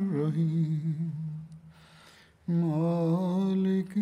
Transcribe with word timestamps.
الرحیم 0.00 1.08
مالک 2.56 3.96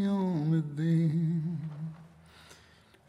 یوم 0.00 0.52
الدین 0.52 1.53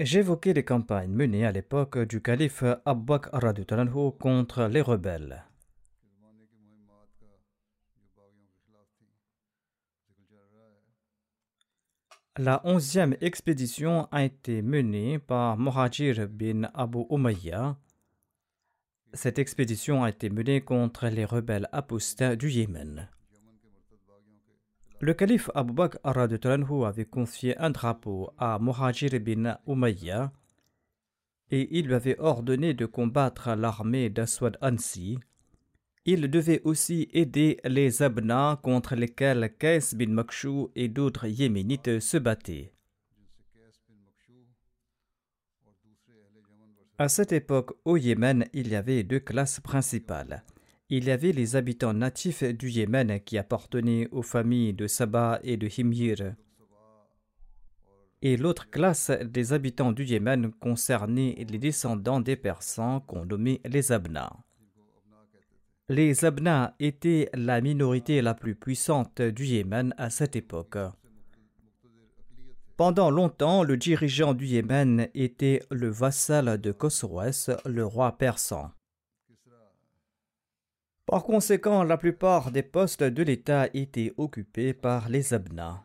J'évoquais 0.00 0.52
les 0.52 0.64
campagnes 0.64 1.10
menées 1.10 1.44
à 1.44 1.50
l'époque 1.50 1.98
du 1.98 2.22
calife 2.22 2.62
Abu 2.84 3.02
Bakr 3.02 3.30
contre 4.16 4.66
les 4.68 4.80
rebelles. 4.80 5.44
La 12.36 12.60
onzième 12.64 13.16
expédition 13.20 14.06
a 14.12 14.22
été 14.22 14.62
menée 14.62 15.18
par 15.18 15.58
Muhajir 15.58 16.28
bin 16.28 16.70
Abu 16.74 17.04
Umayya. 17.10 17.76
Cette 19.14 19.40
expédition 19.40 20.04
a 20.04 20.10
été 20.10 20.30
menée 20.30 20.60
contre 20.60 21.08
les 21.08 21.24
rebelles 21.24 21.68
apostats 21.72 22.36
du 22.36 22.50
Yémen. 22.50 23.08
Le 25.00 25.14
calife 25.14 25.48
Abu 25.54 25.72
Bakr 25.72 25.98
avait 26.04 27.04
confié 27.04 27.56
un 27.58 27.70
drapeau 27.70 28.30
à 28.36 28.58
Muhajir 28.58 29.20
bin 29.20 29.56
Umayya 29.68 30.32
et 31.50 31.78
il 31.78 31.86
lui 31.86 31.94
avait 31.94 32.18
ordonné 32.18 32.74
de 32.74 32.84
combattre 32.84 33.54
l'armée 33.54 34.10
d'Aswad 34.10 34.58
Ansi. 34.60 35.18
Il 36.04 36.28
devait 36.28 36.62
aussi 36.64 37.08
aider 37.12 37.60
les 37.64 38.02
Abna 38.02 38.58
contre 38.62 38.96
lesquels 38.96 39.54
Qais 39.56 39.94
bin 39.94 40.10
Makshou 40.10 40.72
et 40.74 40.88
d'autres 40.88 41.28
yéménites 41.28 42.00
se 42.00 42.16
battaient. 42.16 42.72
À 46.98 47.08
cette 47.08 47.30
époque, 47.30 47.78
au 47.84 47.96
Yémen, 47.96 48.46
il 48.52 48.68
y 48.68 48.74
avait 48.74 49.04
deux 49.04 49.20
classes 49.20 49.60
principales. 49.60 50.42
Il 50.90 51.04
y 51.04 51.10
avait 51.10 51.32
les 51.32 51.54
habitants 51.54 51.92
natifs 51.92 52.42
du 52.42 52.70
Yémen 52.70 53.20
qui 53.20 53.36
appartenaient 53.36 54.08
aux 54.10 54.22
familles 54.22 54.72
de 54.72 54.86
Saba 54.86 55.38
et 55.42 55.58
de 55.58 55.68
Himyr. 55.68 56.34
Et 58.22 58.38
l'autre 58.38 58.70
classe 58.70 59.10
des 59.10 59.52
habitants 59.52 59.92
du 59.92 60.04
Yémen 60.04 60.50
concernait 60.50 61.44
les 61.46 61.58
descendants 61.58 62.20
des 62.20 62.36
Persans 62.36 63.00
qu'on 63.00 63.26
nommait 63.26 63.60
les 63.66 63.92
Abna. 63.92 64.32
Les 65.90 66.24
Abna 66.24 66.74
étaient 66.80 67.28
la 67.34 67.60
minorité 67.60 68.22
la 68.22 68.32
plus 68.32 68.54
puissante 68.54 69.20
du 69.20 69.44
Yémen 69.44 69.94
à 69.98 70.08
cette 70.08 70.36
époque. 70.36 70.78
Pendant 72.78 73.10
longtemps, 73.10 73.62
le 73.62 73.76
dirigeant 73.76 74.32
du 74.32 74.46
Yémen 74.46 75.08
était 75.14 75.62
le 75.70 75.90
vassal 75.90 76.58
de 76.58 76.72
Khosroès, 76.72 77.50
le 77.66 77.84
roi 77.84 78.16
persan. 78.16 78.72
Par 81.08 81.24
conséquent, 81.24 81.84
la 81.84 81.96
plupart 81.96 82.50
des 82.50 82.62
postes 82.62 83.02
de 83.02 83.22
l'État 83.22 83.68
étaient 83.72 84.12
occupés 84.18 84.74
par 84.74 85.08
les 85.08 85.32
Abna. 85.32 85.82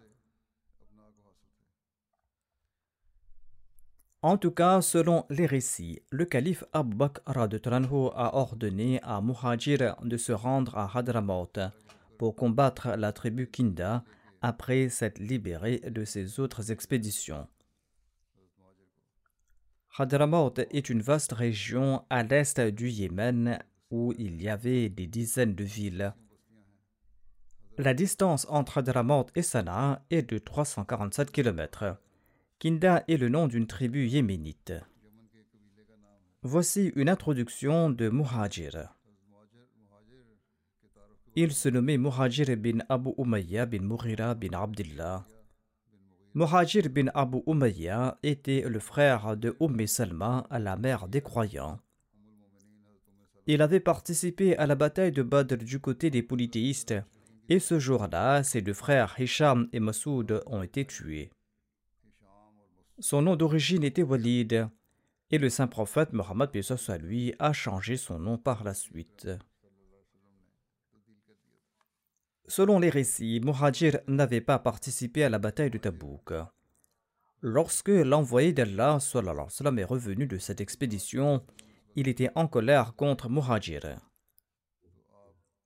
En 4.22 4.38
tout 4.38 4.52
cas, 4.52 4.82
selon 4.82 5.26
les 5.30 5.46
récits, 5.46 6.02
le 6.10 6.26
calife 6.26 6.66
Abu 6.74 6.98
Bakr 6.98 7.38
a 7.38 8.36
ordonné 8.36 9.00
à 9.02 9.22
Muhajir 9.22 9.96
de 10.04 10.18
se 10.18 10.34
rendre 10.34 10.78
à 10.78 10.92
Hadramaut 10.94 11.54
pour 12.18 12.36
combattre 12.36 12.90
la 12.98 13.14
tribu 13.14 13.50
Kinda 13.50 14.04
après 14.42 14.90
s'être 14.90 15.20
libéré 15.20 15.80
de 15.90 16.04
ses 16.04 16.42
autres 16.42 16.70
expéditions. 16.70 17.48
Hadramaut 19.98 20.54
est 20.72 20.90
une 20.90 21.02
vaste 21.02 21.32
région 21.32 22.04
à 22.10 22.24
l'est 22.24 22.60
du 22.60 22.90
Yémen 22.90 23.60
où 23.94 24.12
il 24.18 24.42
y 24.42 24.50
avait 24.50 24.90
des 24.90 25.06
dizaines 25.06 25.54
de 25.54 25.64
villes. 25.64 26.16
La 27.78 27.94
distance 27.94 28.48
entre 28.50 28.80
Hadramaut 28.80 29.28
et 29.36 29.44
Sanaa 29.44 30.04
est 30.10 30.24
de 30.24 30.40
347 30.40 31.30
km. 31.32 31.98
Kinda 32.58 33.04
est 33.08 33.18
le 33.18 33.30
nom 33.30 33.48
d'une 33.48 33.68
tribu 33.68 34.08
yéménite. 34.08 34.74
Voici 36.42 36.92
une 36.96 37.08
introduction 37.08 37.92
de 37.92 38.10
Muhajir. 38.10 38.96
Il 41.36 41.52
se 41.52 41.70
nommait 41.70 42.00
Muhajir 42.00 42.58
bin 42.58 42.80
Abu 42.90 43.12
Umayya 43.20 43.68
bin 43.68 43.84
Mughira 43.84 44.34
bin 44.34 44.54
Abdullah. 44.54 45.24
Muhajir 46.34 46.90
bin 46.90 47.12
Abu 47.14 47.44
Umayya 47.46 48.18
était 48.24 48.62
le 48.68 48.80
frère 48.80 49.38
de 49.38 49.56
Umm 49.60 49.86
Salma, 49.86 50.48
la 50.50 50.78
mère 50.78 51.08
des 51.08 51.22
croyants. 51.22 51.80
Il 53.46 53.62
avait 53.62 53.82
participé 53.82 54.56
à 54.58 54.66
la 54.66 54.76
bataille 54.76 55.12
de 55.12 55.22
Badr 55.22 55.58
du 55.58 55.80
côté 55.80 56.10
des 56.10 56.24
polythéistes, 56.24 56.94
et 57.50 57.60
ce 57.60 57.78
jour-là, 57.78 58.42
ses 58.44 58.62
deux 58.62 58.74
frères 58.74 59.16
Hisham 59.20 59.68
et 59.74 59.82
Masoud 59.82 60.42
ont 60.46 60.64
été 60.64 60.86
tués. 60.86 61.30
Son 63.00 63.22
nom 63.22 63.36
d'origine 63.36 63.84
était 63.84 64.04
Walid, 64.04 64.70
et 65.30 65.38
le 65.38 65.50
saint 65.50 65.68
prophète 65.68 66.14
Mohammed 66.14 66.52
à 66.88 66.98
lui 66.98 67.34
a 67.40 67.52
changé 67.52 67.98
son 67.98 68.20
nom 68.20 68.38
par 68.38 68.64
la 68.64 68.74
suite. 68.74 69.28
Selon 72.48 72.80
les 72.80 72.90
récits, 72.90 73.42
Muhajir 73.44 74.00
n'avait 74.08 74.42
pas 74.42 74.60
participé 74.60 75.24
à 75.24 75.30
la 75.30 75.40
bataille 75.40 75.72
de 75.72 75.78
Tabouk. 75.78 76.34
Lorsque 77.42 77.90
l'envoyé 77.90 78.54
d'Allah 78.54 79.00
est 79.00 79.84
revenu 79.84 80.28
de 80.28 80.38
cette 80.38 80.62
expédition, 80.62 81.44
il 81.96 82.08
était 82.08 82.30
en 82.36 82.48
colère 82.48 82.96
contre 82.96 83.30
Muhajir. 83.30 84.00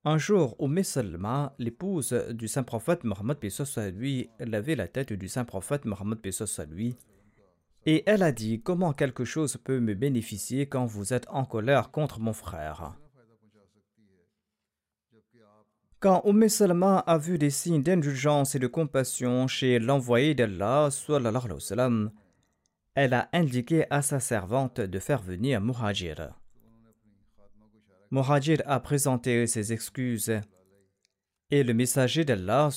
Un 0.06 0.18
jour, 0.18 0.56
Umm 0.60 0.84
Salma, 0.84 1.54
l'épouse 1.60 2.14
du 2.32 2.48
saint 2.48 2.64
prophète 2.64 3.04
Mohammed 3.04 3.38
lui, 3.94 4.30
lavait 4.40 4.76
la 4.76 4.88
tête 4.88 5.12
du 5.12 5.28
saint 5.28 5.44
prophète 5.44 5.86
Mohammed 5.86 6.20
lui, 6.70 6.96
et 7.86 8.04
elle 8.06 8.24
a 8.24 8.32
dit 8.32 8.62
Comment 8.62 8.94
quelque 8.94 9.26
chose 9.26 9.58
peut 9.58 9.80
me 9.80 9.96
bénéficier 9.96 10.66
quand 10.68 10.86
vous 10.86 11.14
êtes 11.14 11.28
en 11.30 11.46
colère 11.46 11.92
contre 11.92 12.20
mon 12.20 12.34
frère? 12.34 12.94
Quand 16.00 16.22
Umm 16.26 16.48
Salma 16.48 17.00
a 17.00 17.18
vu 17.18 17.38
des 17.38 17.50
signes 17.50 17.82
d'indulgence 17.82 18.54
et 18.56 18.60
de 18.60 18.68
compassion 18.68 19.48
chez 19.48 19.80
l'envoyé 19.80 20.36
d'Allah, 20.36 20.90
elle 22.98 23.14
a 23.14 23.30
indiqué 23.32 23.86
à 23.92 24.02
sa 24.02 24.20
servante 24.20 24.82
de 24.82 24.98
faire 24.98 25.22
venir 25.22 25.62
Muhajir. 25.62 26.34
Muhajir 28.10 28.64
a 28.66 28.80
présenté 28.80 29.46
ses 29.46 29.72
excuses 29.72 30.34
et 31.52 31.64
le 31.64 31.76
messager 31.76 32.26
d'Allah 32.26 32.70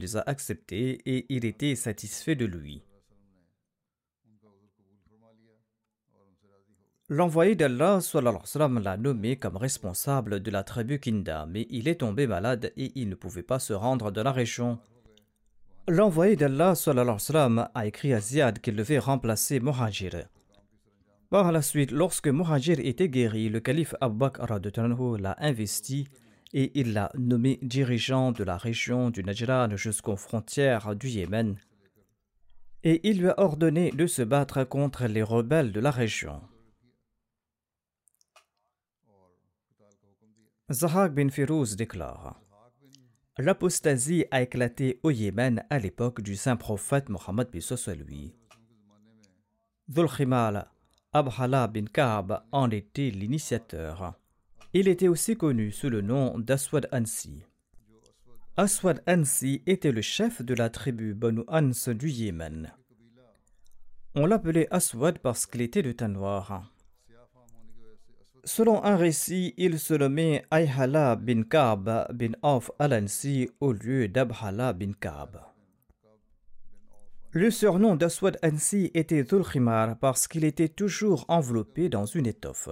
les 0.00 0.16
a 0.16 0.22
acceptées 0.22 0.98
et 1.04 1.26
il 1.28 1.44
était 1.44 1.74
satisfait 1.74 2.36
de 2.36 2.46
lui. 2.46 2.82
L'envoyé 7.10 7.54
d'Allah 7.54 7.98
l'a 8.82 8.96
nommé 8.96 9.36
comme 9.36 9.58
responsable 9.58 10.40
de 10.40 10.50
la 10.50 10.64
tribu 10.64 10.98
Kinda, 10.98 11.44
mais 11.44 11.66
il 11.68 11.86
est 11.86 12.00
tombé 12.00 12.26
malade 12.26 12.72
et 12.78 12.92
il 12.94 13.10
ne 13.10 13.14
pouvait 13.14 13.42
pas 13.42 13.58
se 13.58 13.74
rendre 13.74 14.10
dans 14.10 14.22
la 14.22 14.32
région. 14.32 14.78
L'envoyé 15.86 16.34
d'Allah 16.34 16.72
a 17.74 17.86
écrit 17.86 18.14
à 18.14 18.20
Ziad 18.20 18.58
qu'il 18.60 18.74
devait 18.74 18.98
remplacer 18.98 19.60
Muhajir. 19.60 20.28
Par 21.28 21.52
la 21.52 21.60
suite, 21.60 21.90
lorsque 21.90 22.28
Muhajir 22.28 22.78
était 22.78 23.10
guéri, 23.10 23.50
le 23.50 23.60
calife 23.60 23.94
Abu 24.00 24.16
Bakr 24.16 24.46
l'a 25.18 25.36
investi 25.40 26.08
et 26.54 26.80
il 26.80 26.94
l'a 26.94 27.12
nommé 27.18 27.58
dirigeant 27.60 28.32
de 28.32 28.44
la 28.44 28.56
région 28.56 29.10
du 29.10 29.22
Najran 29.22 29.76
jusqu'aux 29.76 30.16
frontières 30.16 30.96
du 30.96 31.08
Yémen. 31.08 31.56
Et 32.82 33.06
il 33.06 33.20
lui 33.20 33.28
a 33.28 33.38
ordonné 33.38 33.90
de 33.90 34.06
se 34.06 34.22
battre 34.22 34.64
contre 34.64 35.04
les 35.06 35.22
rebelles 35.22 35.72
de 35.72 35.80
la 35.80 35.90
région. 35.90 36.40
Zahak 40.72 41.12
bin 41.12 41.28
Firouz 41.28 41.76
déclare 41.76 42.40
L'apostasie 43.38 44.26
a 44.30 44.42
éclaté 44.42 45.00
au 45.02 45.10
Yémen 45.10 45.64
à 45.68 45.80
l'époque 45.80 46.20
du 46.20 46.36
saint 46.36 46.54
prophète 46.54 47.08
Mohammed 47.08 47.48
lui. 48.06 48.32
Dhul 49.88 50.08
Abhala 51.12 51.66
bin 51.66 51.84
Ka'b 51.86 52.42
en 52.52 52.70
était 52.70 53.10
l'initiateur. 53.10 54.14
Il 54.72 54.88
était 54.88 55.08
aussi 55.08 55.36
connu 55.36 55.72
sous 55.72 55.90
le 55.90 56.00
nom 56.00 56.38
d'Aswad 56.38 56.88
Ansi. 56.92 57.44
Aswad 58.56 59.02
Ansi 59.08 59.62
était 59.66 59.90
le 59.90 60.00
chef 60.00 60.42
de 60.42 60.54
la 60.54 60.70
tribu 60.70 61.12
Banu 61.14 61.42
Ans 61.48 61.92
du 61.92 62.10
Yémen. 62.10 62.72
On 64.14 64.26
l'appelait 64.26 64.68
Aswad 64.70 65.18
parce 65.18 65.46
qu'il 65.46 65.60
était 65.60 65.82
de 65.82 65.90
teint 65.90 66.06
noir. 66.06 66.73
Selon 68.46 68.84
un 68.84 68.96
récit, 68.96 69.54
il 69.56 69.78
se 69.78 69.94
nommait 69.94 70.44
Ayhala 70.50 71.16
bin 71.16 71.44
Ka'b 71.44 71.88
bin 72.12 72.32
Auf 72.42 72.70
al-Ansi 72.78 73.48
au 73.60 73.72
lieu 73.72 74.06
d'Abhala 74.06 74.74
bin 74.74 74.92
Ka'b. 74.92 75.38
Le 77.30 77.50
surnom 77.50 77.96
d'Aswad 77.96 78.38
Ansi 78.44 78.90
était 78.92 79.24
Dhul 79.24 79.44
parce 79.98 80.28
qu'il 80.28 80.44
était 80.44 80.68
toujours 80.68 81.24
enveloppé 81.28 81.88
dans 81.88 82.04
une 82.04 82.26
étoffe. 82.26 82.68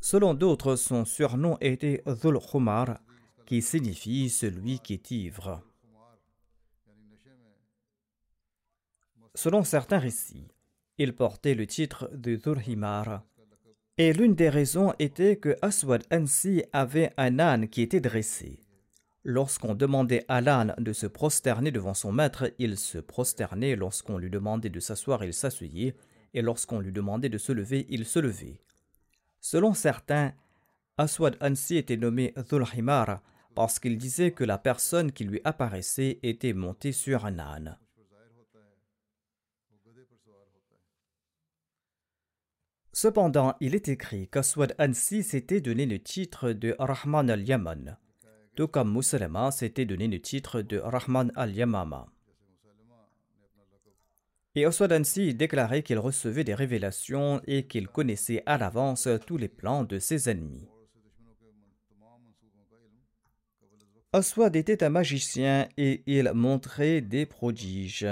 Selon 0.00 0.34
d'autres, 0.34 0.76
son 0.76 1.06
surnom 1.06 1.56
était 1.62 2.02
Dhul 2.06 2.38
Khumar, 2.38 3.00
qui 3.46 3.62
signifie 3.62 4.28
celui 4.28 4.80
qui 4.80 4.92
est 4.92 5.10
ivre. 5.10 5.62
Selon 9.34 9.64
certains 9.64 9.98
récits, 9.98 10.48
il 10.98 11.16
portait 11.16 11.54
le 11.54 11.66
titre 11.66 12.10
de 12.12 12.36
Dhul 12.36 12.60
Himar 12.68 13.24
et 13.96 14.12
l'une 14.12 14.34
des 14.34 14.48
raisons 14.48 14.92
était 14.98 15.36
que 15.36 15.56
Aswad 15.62 16.04
Ansi 16.12 16.64
avait 16.72 17.12
un 17.16 17.38
âne 17.38 17.68
qui 17.68 17.82
était 17.82 18.00
dressé. 18.00 18.60
Lorsqu'on 19.22 19.74
demandait 19.74 20.24
à 20.28 20.40
l'âne 20.40 20.74
de 20.78 20.92
se 20.92 21.06
prosterner 21.06 21.70
devant 21.70 21.94
son 21.94 22.12
maître, 22.12 22.52
il 22.58 22.76
se 22.76 22.98
prosternait. 22.98 23.76
Lorsqu'on 23.76 24.18
lui 24.18 24.30
demandait 24.30 24.68
de 24.68 24.80
s'asseoir, 24.80 25.24
il 25.24 25.32
s'asseyait. 25.32 25.94
Et 26.34 26.42
lorsqu'on 26.42 26.80
lui 26.80 26.92
demandait 26.92 27.28
de 27.28 27.38
se 27.38 27.52
lever, 27.52 27.86
il 27.88 28.04
se 28.04 28.18
levait. 28.18 28.60
Selon 29.40 29.72
certains, 29.74 30.32
Aswad 30.98 31.36
Ansi 31.40 31.76
était 31.76 31.96
nommé 31.96 32.34
Dhul-Himar 32.36 33.20
parce 33.54 33.78
qu'il 33.78 33.96
disait 33.96 34.32
que 34.32 34.44
la 34.44 34.58
personne 34.58 35.12
qui 35.12 35.24
lui 35.24 35.40
apparaissait 35.44 36.18
était 36.22 36.52
montée 36.52 36.92
sur 36.92 37.24
un 37.24 37.38
âne. 37.38 37.78
Cependant, 42.94 43.56
il 43.58 43.74
est 43.74 43.88
écrit 43.88 44.28
qu'Aswad 44.28 44.76
Ansi 44.78 45.24
s'était 45.24 45.60
donné 45.60 45.84
le 45.84 45.98
titre 45.98 46.52
de 46.52 46.76
Rahman 46.78 47.28
al-Yaman, 47.28 47.98
tout 48.54 48.68
comme 48.68 48.94
Musulma 48.94 49.50
s'était 49.50 49.84
donné 49.84 50.06
le 50.06 50.20
titre 50.20 50.62
de 50.62 50.78
Rahman 50.78 51.32
al-Yamama. 51.34 52.06
Et 54.54 54.64
Aswad 54.64 54.92
Ansi 54.92 55.34
déclarait 55.34 55.82
qu'il 55.82 55.98
recevait 55.98 56.44
des 56.44 56.54
révélations 56.54 57.40
et 57.48 57.66
qu'il 57.66 57.88
connaissait 57.88 58.44
à 58.46 58.58
l'avance 58.58 59.08
tous 59.26 59.38
les 59.38 59.48
plans 59.48 59.82
de 59.82 59.98
ses 59.98 60.30
ennemis. 60.30 60.68
Aswad 64.12 64.54
était 64.54 64.84
un 64.84 64.90
magicien 64.90 65.68
et 65.76 66.04
il 66.06 66.30
montrait 66.32 67.00
des 67.00 67.26
prodiges. 67.26 68.06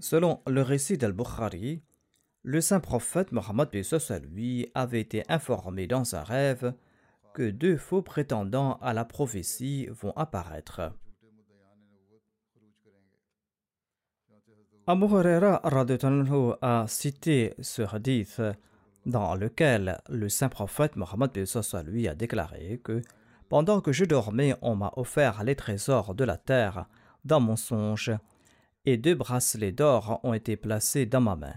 Selon 0.00 0.40
le 0.46 0.62
récit 0.62 0.96
d'Al-Bukhari, 0.96 1.82
le 2.48 2.62
saint 2.62 2.80
prophète 2.80 3.30
Mohammed 3.30 3.68
lui 4.32 4.70
avait 4.74 5.02
été 5.02 5.22
informé 5.28 5.86
dans 5.86 6.14
un 6.14 6.22
rêve 6.22 6.72
que 7.34 7.50
deux 7.50 7.76
faux 7.76 8.00
prétendants 8.00 8.78
à 8.80 8.94
la 8.94 9.04
prophétie 9.04 9.86
vont 9.90 10.14
apparaître. 10.16 10.80
Abu 14.86 15.04
Huraira 15.04 15.60
a 16.62 16.86
cité 16.88 17.52
ce 17.60 17.82
hadith 17.82 18.40
dans 19.04 19.34
lequel 19.34 20.00
le 20.08 20.30
saint 20.30 20.48
prophète 20.48 20.96
Mohammed 20.96 21.30
lui 21.84 22.08
a 22.08 22.14
déclaré 22.14 22.80
que 22.82 23.02
pendant 23.50 23.82
que 23.82 23.92
je 23.92 24.06
dormais, 24.06 24.54
on 24.62 24.74
m'a 24.74 24.94
offert 24.96 25.44
les 25.44 25.54
trésors 25.54 26.14
de 26.14 26.24
la 26.24 26.38
terre 26.38 26.86
dans 27.26 27.40
mon 27.40 27.56
songe 27.56 28.10
et 28.86 28.96
deux 28.96 29.14
bracelets 29.14 29.72
d'or 29.72 30.20
ont 30.22 30.32
été 30.32 30.56
placés 30.56 31.04
dans 31.04 31.20
ma 31.20 31.36
main. 31.36 31.54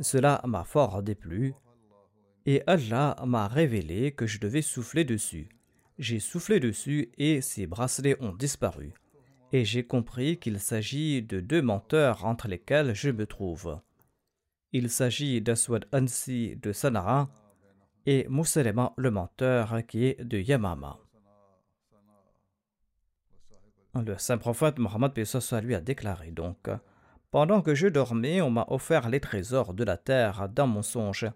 Cela 0.00 0.42
m'a 0.44 0.64
fort 0.64 1.02
déplu 1.02 1.54
et 2.44 2.62
Allah 2.66 3.16
m'a 3.24 3.48
révélé 3.48 4.12
que 4.12 4.26
je 4.26 4.38
devais 4.38 4.62
souffler 4.62 5.04
dessus. 5.04 5.48
J'ai 5.98 6.20
soufflé 6.20 6.60
dessus 6.60 7.10
et 7.16 7.40
ces 7.40 7.66
bracelets 7.66 8.22
ont 8.22 8.34
disparu. 8.34 8.92
Et 9.52 9.64
j'ai 9.64 9.84
compris 9.84 10.38
qu'il 10.38 10.60
s'agit 10.60 11.22
de 11.22 11.40
deux 11.40 11.62
menteurs 11.62 12.24
entre 12.24 12.46
lesquels 12.48 12.94
je 12.94 13.10
me 13.10 13.26
trouve. 13.26 13.80
Il 14.72 14.90
s'agit 14.90 15.40
d'Aswad 15.40 15.86
Ansi 15.92 16.56
de 16.56 16.72
Sanara 16.72 17.28
et 18.04 18.26
Mousselema 18.28 18.92
le 18.96 19.10
menteur 19.10 19.86
qui 19.86 20.04
est 20.04 20.22
de 20.22 20.38
Yamama. 20.38 20.98
Le 23.94 24.18
saint 24.18 24.36
prophète 24.36 24.78
Mohammed 24.78 25.12
lui 25.62 25.74
a 25.74 25.80
déclaré 25.80 26.30
donc 26.30 26.68
pendant 27.30 27.62
que 27.62 27.74
je 27.74 27.88
dormais, 27.88 28.40
on 28.40 28.50
m'a 28.50 28.66
offert 28.68 29.08
les 29.08 29.20
trésors 29.20 29.74
de 29.74 29.84
la 29.84 29.96
terre 29.96 30.48
dans 30.48 30.66
mon 30.66 30.82
songe, 30.82 31.26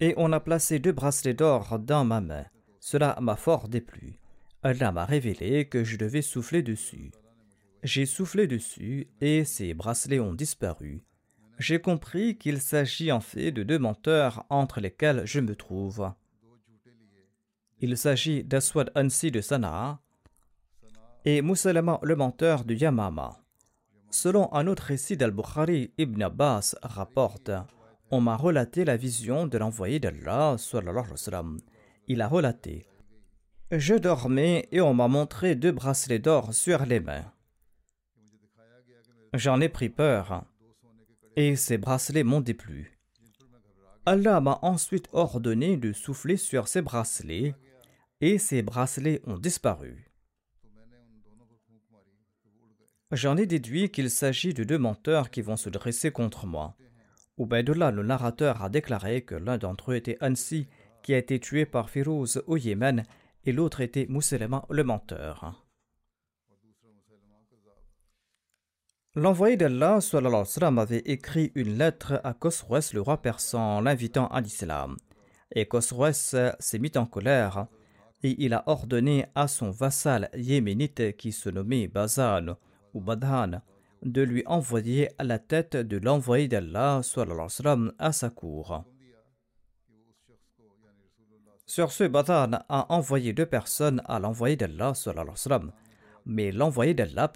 et 0.00 0.14
on 0.16 0.32
a 0.32 0.40
placé 0.40 0.78
deux 0.78 0.92
bracelets 0.92 1.34
d'or 1.34 1.78
dans 1.78 2.04
ma 2.04 2.20
main. 2.20 2.44
Cela 2.80 3.18
m'a 3.20 3.36
fort 3.36 3.68
déplu. 3.68 4.20
Allah 4.62 4.92
m'a 4.92 5.04
révélé 5.04 5.66
que 5.66 5.84
je 5.84 5.96
devais 5.96 6.22
souffler 6.22 6.62
dessus. 6.62 7.10
J'ai 7.82 8.06
soufflé 8.06 8.46
dessus 8.46 9.08
et 9.20 9.44
ces 9.44 9.74
bracelets 9.74 10.20
ont 10.20 10.34
disparu. 10.34 11.04
J'ai 11.58 11.80
compris 11.80 12.36
qu'il 12.36 12.60
s'agit 12.60 13.12
en 13.12 13.20
fait 13.20 13.52
de 13.52 13.62
deux 13.62 13.78
menteurs 13.78 14.44
entre 14.48 14.80
lesquels 14.80 15.22
je 15.24 15.40
me 15.40 15.54
trouve. 15.54 16.12
Il 17.80 17.96
s'agit 17.96 18.42
d'Aswad 18.42 18.90
Ansi 18.96 19.30
de 19.30 19.40
Sanaa 19.40 20.00
et 21.24 21.42
Moussalama 21.42 22.00
le 22.02 22.16
menteur 22.16 22.64
de 22.64 22.74
Yamama. 22.74 23.40
Selon 24.10 24.52
un 24.54 24.66
autre 24.66 24.84
récit 24.84 25.16
d'Al-Bukhari, 25.16 25.92
Ibn 25.98 26.22
Abbas 26.22 26.74
rapporte 26.82 27.50
On 28.10 28.20
m'a 28.20 28.36
relaté 28.36 28.84
la 28.84 28.96
vision 28.96 29.46
de 29.46 29.58
l'envoyé 29.58 30.00
d'Allah. 30.00 30.56
Il 32.06 32.22
a 32.22 32.28
relaté 32.28 32.86
Je 33.70 33.94
dormais 33.94 34.68
et 34.72 34.80
on 34.80 34.94
m'a 34.94 35.08
montré 35.08 35.54
deux 35.54 35.72
bracelets 35.72 36.18
d'or 36.18 36.54
sur 36.54 36.86
les 36.86 37.00
mains. 37.00 37.30
J'en 39.34 39.60
ai 39.60 39.68
pris 39.68 39.90
peur 39.90 40.44
et 41.36 41.54
ces 41.54 41.76
bracelets 41.76 42.24
m'ont 42.24 42.40
déplu. 42.40 42.98
Allah 44.06 44.40
m'a 44.40 44.58
ensuite 44.62 45.08
ordonné 45.12 45.76
de 45.76 45.92
souffler 45.92 46.38
sur 46.38 46.66
ces 46.66 46.80
bracelets 46.80 47.54
et 48.22 48.38
ces 48.38 48.62
bracelets 48.62 49.20
ont 49.26 49.36
disparu. 49.36 50.10
J'en 53.10 53.38
ai 53.38 53.46
déduit 53.46 53.90
qu'il 53.90 54.10
s'agit 54.10 54.52
de 54.52 54.64
deux 54.64 54.76
menteurs 54.76 55.30
qui 55.30 55.40
vont 55.40 55.56
se 55.56 55.70
dresser 55.70 56.10
contre 56.10 56.46
moi. 56.46 56.76
Ubaidullah, 57.38 57.90
le 57.90 58.02
narrateur, 58.02 58.62
a 58.62 58.68
déclaré 58.68 59.22
que 59.22 59.34
l'un 59.34 59.56
d'entre 59.56 59.92
eux 59.92 59.96
était 59.96 60.18
Ansi, 60.20 60.66
qui 61.02 61.14
a 61.14 61.18
été 61.18 61.40
tué 61.40 61.64
par 61.64 61.88
Firouz 61.88 62.42
au 62.46 62.58
Yémen, 62.58 63.04
et 63.44 63.52
l'autre 63.52 63.80
était 63.80 64.06
Mousselema, 64.10 64.66
le 64.68 64.84
menteur. 64.84 65.64
L'envoyé 69.14 69.56
d'Allah 69.56 70.00
avait 70.76 71.02
écrit 71.06 71.50
une 71.54 71.78
lettre 71.78 72.20
à 72.24 72.34
Khosroès, 72.34 72.92
le 72.92 73.00
roi 73.00 73.22
persan, 73.22 73.80
l'invitant 73.80 74.28
à 74.28 74.42
l'islam. 74.42 74.96
Et 75.54 75.66
Khosroès 75.66 76.36
s'est 76.58 76.78
mis 76.78 76.92
en 76.96 77.06
colère 77.06 77.68
et 78.22 78.36
il 78.44 78.52
a 78.52 78.64
ordonné 78.66 79.26
à 79.34 79.48
son 79.48 79.70
vassal 79.70 80.28
yéménite 80.34 81.16
qui 81.16 81.32
se 81.32 81.48
nommait 81.48 81.88
Bazan 81.88 82.56
Badhan 83.00 83.60
de 84.02 84.22
lui 84.22 84.42
envoyer 84.46 85.08
à 85.18 85.24
la 85.24 85.38
tête 85.38 85.76
de 85.76 85.96
l'envoyé 85.98 86.48
d'Allah 86.48 87.00
à 87.98 88.12
sa 88.12 88.30
cour. 88.30 88.84
Sur 91.66 91.92
ce, 91.92 92.04
Badan 92.04 92.60
a 92.68 92.92
envoyé 92.92 93.32
deux 93.32 93.46
personnes 93.46 94.02
à 94.06 94.18
l'envoyé 94.18 94.56
d'Allah 94.56 94.94
mais 96.24 96.52
l'envoyé 96.52 96.94
d'Allah, 96.94 97.30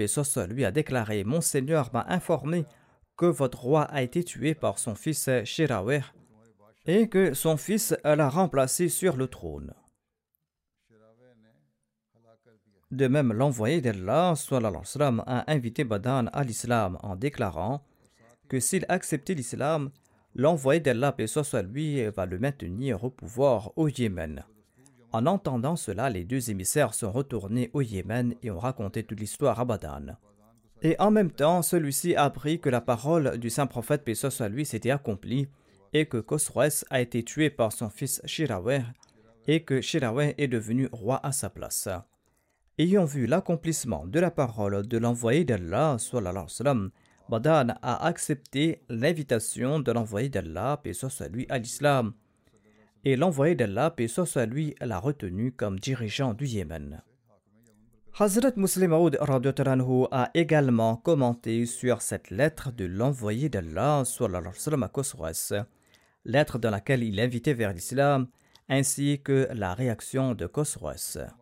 lui 0.48 0.64
a 0.64 0.70
déclaré 0.70 1.24
Mon 1.24 1.40
Seigneur 1.40 1.90
m'a 1.92 2.06
informé 2.08 2.64
que 3.16 3.26
votre 3.26 3.60
roi 3.60 3.82
a 3.82 4.02
été 4.02 4.24
tué 4.24 4.54
par 4.54 4.78
son 4.78 4.94
fils 4.94 5.28
Shiraweh 5.44 6.02
et 6.86 7.08
que 7.08 7.34
son 7.34 7.56
fils 7.56 7.94
l'a 8.04 8.28
remplacé 8.28 8.88
sur 8.88 9.16
le 9.16 9.28
trône. 9.28 9.74
De 12.92 13.08
même, 13.08 13.32
l'envoyé 13.32 13.80
d'Allah 13.80 14.34
a 15.26 15.50
invité 15.50 15.82
Badan 15.82 16.26
à 16.26 16.44
l'islam 16.44 16.98
en 17.02 17.16
déclarant 17.16 17.82
que 18.48 18.60
s'il 18.60 18.84
acceptait 18.90 19.32
l'islam, 19.32 19.90
l'envoyé 20.34 20.78
d'Allah, 20.78 21.16
soit 21.26 21.62
lui, 21.62 22.04
va 22.08 22.26
le 22.26 22.38
maintenir 22.38 23.02
au 23.02 23.08
pouvoir 23.08 23.72
au 23.76 23.88
Yémen. 23.88 24.44
En 25.10 25.24
entendant 25.24 25.76
cela, 25.76 26.10
les 26.10 26.24
deux 26.24 26.50
émissaires 26.50 26.92
sont 26.92 27.10
retournés 27.10 27.70
au 27.72 27.80
Yémen 27.80 28.34
et 28.42 28.50
ont 28.50 28.58
raconté 28.58 29.04
toute 29.04 29.20
l'histoire 29.20 29.58
à 29.58 29.64
Badan. 29.64 30.18
Et 30.82 30.94
en 30.98 31.10
même 31.10 31.30
temps, 31.30 31.62
celui-ci 31.62 32.14
a 32.14 32.24
appris 32.24 32.60
que 32.60 32.68
la 32.68 32.82
parole 32.82 33.38
du 33.38 33.48
saint 33.48 33.66
prophète, 33.66 34.04
paix 34.04 34.14
soit 34.14 34.50
lui, 34.50 34.66
s'était 34.66 34.90
accomplie 34.90 35.48
et 35.94 36.04
que 36.04 36.18
Khosroes 36.18 36.84
a 36.90 37.00
été 37.00 37.22
tué 37.22 37.48
par 37.48 37.72
son 37.72 37.88
fils 37.88 38.20
Shiraweh 38.26 38.82
et 39.46 39.62
que 39.62 39.80
Shiraweh 39.80 40.34
est 40.36 40.48
devenu 40.48 40.90
roi 40.92 41.20
à 41.22 41.32
sa 41.32 41.48
place. 41.48 41.88
Ayant 42.78 43.04
vu 43.04 43.26
l'accomplissement 43.26 44.06
de 44.06 44.18
la 44.18 44.30
parole 44.30 44.86
de 44.86 44.98
l'envoyé 44.98 45.44
d'Allah, 45.44 45.98
Badan 47.28 47.68
a 47.82 48.06
accepté 48.06 48.82
l'invitation 48.88 49.80
de 49.80 49.92
l'envoyé 49.92 50.28
d'Allah, 50.28 50.80
paix 50.82 50.92
soit 50.92 51.28
lui, 51.28 51.46
à 51.48 51.58
l'islam. 51.58 52.14
Et 53.04 53.16
l'envoyé 53.16 53.54
d'Allah, 53.54 53.90
paix 53.90 54.08
soit 54.08 54.46
lui, 54.46 54.74
l'a 54.80 54.98
retenu 54.98 55.52
comme 55.52 55.78
dirigeant 55.78 56.34
du 56.34 56.46
Yémen. 56.46 57.02
Hazrat 58.18 58.52
Muslim 58.56 58.92
Aoud 58.92 59.18
a 60.10 60.30
également 60.34 60.96
commenté 60.96 61.64
sur 61.66 62.02
cette 62.02 62.30
lettre 62.30 62.72
de 62.72 62.84
l'envoyé 62.84 63.48
d'Allah 63.48 64.02
à 64.02 64.88
Khosroes, 64.88 65.64
lettre 66.24 66.58
dans 66.58 66.70
laquelle 66.70 67.02
il 67.02 67.20
invitait 67.20 67.54
vers 67.54 67.72
l'islam, 67.72 68.28
ainsi 68.68 69.20
que 69.22 69.48
la 69.52 69.74
réaction 69.74 70.34
de 70.34 70.46
Khosroes. 70.46 71.41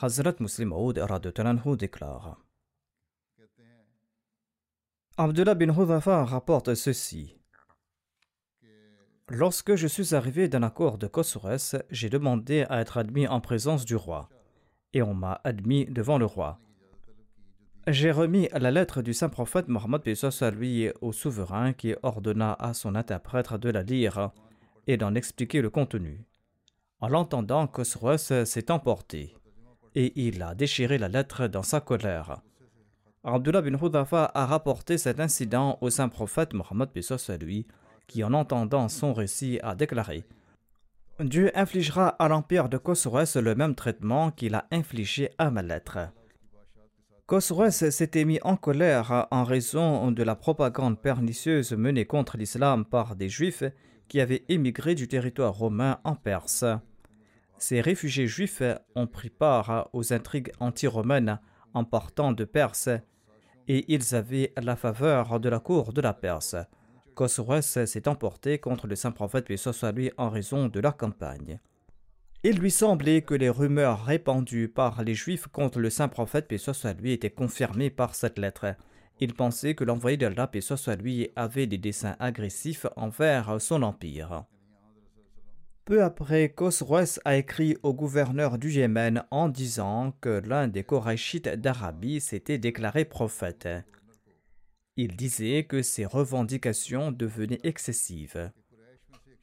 Hazrat 0.00 0.36
Muslim 0.38 0.72
Aoud 0.72 0.96
déclare 1.76 2.36
Abdullah 5.16 5.54
bin 5.56 5.70
Hudhafa 5.70 6.24
rapporte 6.24 6.76
ceci. 6.76 7.36
Lorsque 9.28 9.74
je 9.74 9.88
suis 9.88 10.14
arrivé 10.14 10.46
dans 10.46 10.60
la 10.60 10.70
cour 10.70 10.98
de 10.98 11.08
Khosroes, 11.08 11.82
j'ai 11.90 12.08
demandé 12.10 12.64
à 12.70 12.80
être 12.80 12.98
admis 12.98 13.26
en 13.26 13.40
présence 13.40 13.84
du 13.84 13.96
roi, 13.96 14.28
et 14.92 15.02
on 15.02 15.14
m'a 15.14 15.40
admis 15.42 15.86
devant 15.86 16.18
le 16.18 16.26
roi. 16.26 16.60
J'ai 17.88 18.12
remis 18.12 18.48
la 18.52 18.70
lettre 18.70 19.02
du 19.02 19.12
saint 19.12 19.28
prophète 19.28 19.66
Mohammed 19.66 20.02
à 20.40 20.50
lui 20.52 20.90
au 21.00 21.10
souverain 21.10 21.72
qui 21.72 21.96
ordonna 22.04 22.52
à 22.60 22.72
son 22.72 22.94
interprète 22.94 23.52
de 23.54 23.70
la 23.70 23.82
lire 23.82 24.30
et 24.86 24.96
d'en 24.96 25.16
expliquer 25.16 25.60
le 25.60 25.70
contenu. 25.70 26.24
En 27.00 27.08
l'entendant, 27.08 27.66
Khosroes 27.66 28.44
s'est 28.44 28.70
emporté 28.70 29.34
et 29.94 30.12
il 30.26 30.42
a 30.42 30.54
déchiré 30.54 30.98
la 30.98 31.08
lettre 31.08 31.46
dans 31.46 31.62
sa 31.62 31.80
colère. 31.80 32.40
Abdullah 33.24 33.62
bin 33.62 33.76
Hudafa 33.76 34.30
a 34.34 34.46
rapporté 34.46 34.96
cet 34.96 35.20
incident 35.20 35.78
au 35.80 35.90
saint 35.90 36.08
prophète 36.08 36.54
Mohammed 36.54 36.88
à 37.28 37.36
lui, 37.36 37.66
qui 38.06 38.24
en 38.24 38.32
entendant 38.32 38.88
son 38.88 39.12
récit 39.12 39.58
a 39.62 39.74
déclaré 39.74 40.24
Dieu 41.20 41.50
infligera 41.56 42.08
à 42.08 42.28
l'empire 42.28 42.68
de 42.68 42.78
Khosroes 42.78 43.40
le 43.40 43.54
même 43.56 43.74
traitement 43.74 44.30
qu'il 44.30 44.54
a 44.54 44.66
infligé 44.70 45.30
à 45.36 45.50
ma 45.50 45.62
lettre. 45.62 45.98
Khosroes 47.26 47.90
s'était 47.90 48.24
mis 48.24 48.38
en 48.42 48.56
colère 48.56 49.26
en 49.30 49.42
raison 49.42 50.12
de 50.12 50.22
la 50.22 50.36
propagande 50.36 51.00
pernicieuse 51.00 51.72
menée 51.72 52.06
contre 52.06 52.36
l'islam 52.36 52.84
par 52.84 53.16
des 53.16 53.28
juifs 53.28 53.64
qui 54.06 54.20
avaient 54.20 54.44
émigré 54.48 54.94
du 54.94 55.08
territoire 55.08 55.54
romain 55.54 55.98
en 56.04 56.14
Perse. 56.14 56.64
Ces 57.58 57.80
réfugiés 57.80 58.26
juifs 58.26 58.62
ont 58.94 59.06
pris 59.06 59.30
part 59.30 59.90
aux 59.92 60.12
intrigues 60.12 60.52
anti-romaines 60.60 61.40
en 61.74 61.84
partant 61.84 62.32
de 62.32 62.44
Perse 62.44 62.88
et 63.66 63.84
ils 63.92 64.14
avaient 64.14 64.52
la 64.56 64.76
faveur 64.76 65.40
de 65.40 65.48
la 65.48 65.58
cour 65.58 65.92
de 65.92 66.00
la 66.00 66.14
Perse. 66.14 66.56
Khosroes 67.14 67.62
s'est 67.62 68.08
emporté 68.08 68.58
contre 68.58 68.86
le 68.86 68.94
saint 68.94 69.10
prophète 69.10 69.44
puis 69.44 69.60
lui 69.94 70.12
en 70.16 70.30
raison 70.30 70.68
de 70.68 70.80
leur 70.80 70.96
campagne. 70.96 71.60
Il 72.44 72.58
lui 72.58 72.70
semblait 72.70 73.22
que 73.22 73.34
les 73.34 73.50
rumeurs 73.50 74.04
répandues 74.04 74.68
par 74.68 75.02
les 75.02 75.14
Juifs 75.14 75.48
contre 75.48 75.80
le 75.80 75.90
saint 75.90 76.06
prophète 76.06 76.46
puis 76.46 76.60
soit 76.60 76.92
lui 77.00 77.12
étaient 77.12 77.30
confirmées 77.30 77.90
par 77.90 78.14
cette 78.14 78.38
lettre. 78.38 78.76
Il 79.18 79.34
pensait 79.34 79.74
que 79.74 79.82
l'envoyé 79.82 80.16
d'Allah 80.16 80.46
puis 80.46 80.62
soit 80.62 80.94
lui 80.94 81.30
avait 81.34 81.66
des 81.66 81.78
desseins 81.78 82.14
agressifs 82.20 82.86
envers 82.94 83.60
son 83.60 83.82
empire. 83.82 84.44
Peu 85.88 86.02
après, 86.02 86.50
Khosroes 86.50 87.18
a 87.24 87.36
écrit 87.36 87.78
au 87.82 87.94
gouverneur 87.94 88.58
du 88.58 88.70
Yémen 88.70 89.24
en 89.30 89.48
disant 89.48 90.12
que 90.20 90.42
l'un 90.46 90.68
des 90.68 90.84
Korachites 90.84 91.48
d'Arabie 91.48 92.20
s'était 92.20 92.58
déclaré 92.58 93.06
prophète. 93.06 93.66
Il 94.96 95.16
disait 95.16 95.64
que 95.64 95.80
ses 95.80 96.04
revendications 96.04 97.10
devenaient 97.10 97.60
excessives. 97.62 98.52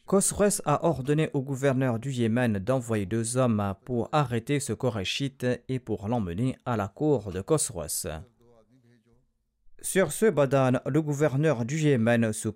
Khosroes 0.05 0.61
a 0.65 0.85
ordonné 0.85 1.31
au 1.33 1.41
gouverneur 1.41 1.97
du 1.97 2.11
Yémen 2.11 2.59
d'envoyer 2.59 3.07
deux 3.07 3.37
hommes 3.37 3.73
pour 3.83 4.09
arrêter 4.11 4.59
ce 4.59 4.73
Korachite 4.73 5.47
et 5.67 5.79
pour 5.79 6.07
l'emmener 6.07 6.57
à 6.63 6.77
la 6.77 6.87
cour 6.87 7.31
de 7.31 7.41
Khosroes. 7.41 8.21
Sur 9.85 10.11
ce, 10.11 10.25
Badan, 10.25 10.79
le 10.87 10.99
gouverneur 10.99 11.63
du 11.63 11.77
Yémen 11.77 12.33
sous 12.33 12.55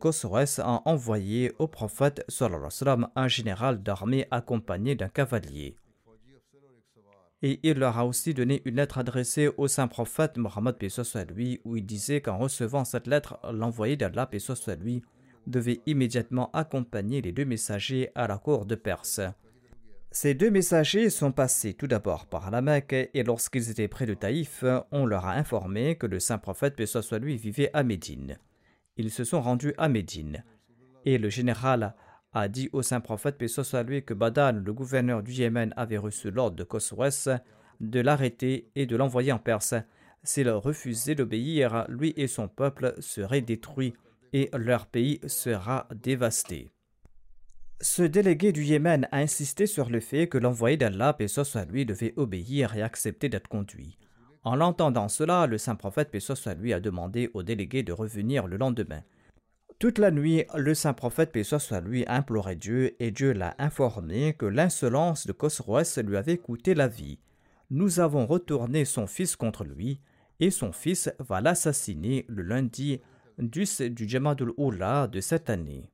a 0.57 0.81
envoyé 0.85 1.53
au 1.59 1.67
prophète 1.67 2.25
sallam, 2.27 3.07
un 3.15 3.27
général 3.27 3.83
d'armée 3.83 4.25
accompagné 4.31 4.95
d'un 4.95 5.09
cavalier. 5.09 5.75
Et 7.43 7.59
il 7.61 7.77
leur 7.77 7.99
a 7.99 8.07
aussi 8.07 8.33
donné 8.33 8.63
une 8.65 8.77
lettre 8.77 8.97
adressée 8.97 9.47
au 9.57 9.67
saint 9.67 9.87
prophète 9.87 10.37
Mohammed 10.37 10.75
à 11.13 11.23
lui, 11.25 11.61
où 11.65 11.77
il 11.77 11.85
disait 11.85 12.19
qu'en 12.19 12.39
recevant 12.39 12.83
cette 12.83 13.05
lettre, 13.05 13.37
l'envoyé 13.53 13.95
d'Allah 13.95 14.27
à 14.31 14.75
lui 14.75 15.03
devait 15.45 15.81
immédiatement 15.85 16.49
accompagner 16.53 17.21
les 17.21 17.31
deux 17.31 17.45
messagers 17.45 18.09
à 18.15 18.27
la 18.27 18.39
cour 18.39 18.65
de 18.65 18.73
Perse. 18.73 19.21
Ces 20.11 20.33
deux 20.33 20.49
messagers 20.49 21.11
sont 21.11 21.31
passés 21.31 21.75
tout 21.75 21.85
d'abord 21.85 22.25
par 22.25 22.49
la 22.49 22.61
Mecque 22.61 23.11
et 23.13 23.23
lorsqu'ils 23.23 23.69
étaient 23.69 23.87
près 23.87 24.07
de 24.07 24.15
Taïf, 24.15 24.63
on 24.91 25.05
leur 25.05 25.25
a 25.25 25.35
informé 25.35 25.97
que 25.97 26.07
le 26.07 26.19
saint 26.19 26.39
prophète, 26.39 26.75
paix 26.75 26.87
soit 26.87 27.19
lui, 27.19 27.37
vivait 27.37 27.69
à 27.73 27.83
Médine. 27.83 28.39
Ils 28.97 29.11
se 29.11 29.23
sont 29.23 29.39
rendus 29.39 29.75
à 29.77 29.87
Médine. 29.87 30.43
Et 31.05 31.19
le 31.19 31.29
général 31.29 31.93
a 32.33 32.47
dit 32.47 32.69
au 32.73 32.81
saint 32.81 33.01
prophète, 33.01 33.37
paix 33.37 33.47
soit 33.47 33.83
que 34.01 34.15
Badan, 34.15 34.63
le 34.65 34.73
gouverneur 34.73 35.21
du 35.21 35.31
Yémen, 35.31 35.75
avait 35.77 35.99
reçu 35.99 36.31
l'ordre 36.31 36.55
de 36.55 36.63
Khosroes 36.63 37.29
de 37.79 37.99
l'arrêter 37.99 38.71
et 38.75 38.87
de 38.87 38.95
l'envoyer 38.97 39.31
en 39.31 39.39
Perse. 39.39 39.75
S'il 40.23 40.49
refusait 40.49 41.15
d'obéir, 41.15 41.85
lui 41.87 42.13
et 42.17 42.27
son 42.27 42.47
peuple 42.47 42.95
seraient 42.99 43.41
détruits 43.41 43.93
et 44.33 44.49
leur 44.53 44.87
pays 44.87 45.19
sera 45.27 45.87
dévasté. 45.93 46.71
Ce 47.81 48.03
délégué 48.03 48.51
du 48.51 48.65
Yémen 48.65 49.07
a 49.13 49.19
insisté 49.19 49.65
sur 49.65 49.89
le 49.89 50.01
fait 50.01 50.27
que 50.27 50.37
l'envoyé 50.37 50.75
d'Allah, 50.75 51.13
paix 51.13 51.29
soit 51.29 51.63
lui, 51.63 51.85
devait 51.85 52.13
obéir 52.17 52.75
et 52.75 52.81
accepter 52.81 53.29
d'être 53.29 53.47
conduit. 53.47 53.97
En 54.43 54.57
l'entendant 54.57 55.07
cela, 55.07 55.47
le 55.47 55.57
saint 55.57 55.75
prophète, 55.75 56.11
paix 56.11 56.19
soit 56.19 56.55
lui, 56.55 56.73
a 56.73 56.81
demandé 56.81 57.31
au 57.33 57.41
délégué 57.41 57.81
de 57.83 57.93
revenir 57.93 58.47
le 58.47 58.57
lendemain. 58.57 59.01
Toute 59.79 59.97
la 59.97 60.11
nuit, 60.11 60.43
le 60.55 60.73
saint 60.73 60.91
prophète, 60.91 61.31
paix 61.31 61.45
soit 61.45 61.79
lui, 61.79 62.05
a 62.05 62.15
imploré 62.15 62.57
Dieu 62.57 63.01
et 63.01 63.11
Dieu 63.11 63.31
l'a 63.31 63.55
informé 63.59 64.33
que 64.33 64.45
l'insolence 64.45 65.25
de 65.25 65.31
Khosroès 65.31 65.99
lui 65.99 66.17
avait 66.17 66.37
coûté 66.37 66.75
la 66.75 66.89
vie. 66.89 67.19
Nous 67.69 68.01
avons 68.01 68.25
retourné 68.25 68.83
son 68.83 69.07
fils 69.07 69.37
contre 69.37 69.63
lui 69.63 70.01
et 70.41 70.51
son 70.51 70.73
fils 70.73 71.09
va 71.19 71.39
l'assassiner 71.39 72.25
le 72.27 72.43
lundi 72.43 72.99
du, 73.37 73.63
du 73.89 74.09
Jamadul 74.09 74.51
Oula 74.57 75.07
de 75.07 75.21
cette 75.21 75.49
année. 75.49 75.89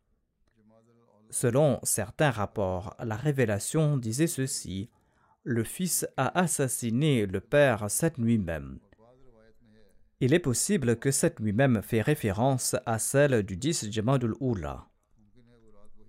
Selon 1.35 1.81
certains 1.83 2.31
rapports, 2.31 2.95
la 3.03 3.17
révélation 3.17 3.97
disait 3.97 4.25
ceci 4.25 4.89
Le 5.43 5.65
fils 5.65 6.07
a 6.15 6.39
assassiné 6.39 7.25
le 7.25 7.41
père 7.41 7.91
cette 7.91 8.19
nuit 8.19 8.37
même. 8.37 8.79
Il 10.21 10.33
est 10.33 10.39
possible 10.39 10.95
que 10.95 11.11
cette 11.11 11.41
nuit 11.41 11.51
même 11.51 11.81
fait 11.81 11.99
référence 11.99 12.77
à 12.85 12.99
celle 12.99 13.43
du 13.43 13.57
10 13.57 13.91
Jamadul 13.91 14.33
Oula. 14.39 14.87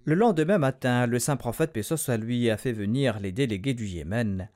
Le 0.04 0.14
lendemain 0.14 0.58
matin, 0.58 1.08
le 1.08 1.18
saint 1.18 1.36
prophète 1.36 1.72
Pessoa 1.72 2.16
lui 2.16 2.48
a 2.48 2.56
fait 2.56 2.70
venir 2.70 3.18
les 3.18 3.32
délégués 3.32 3.74
du 3.74 3.86
Yémen 3.86 4.48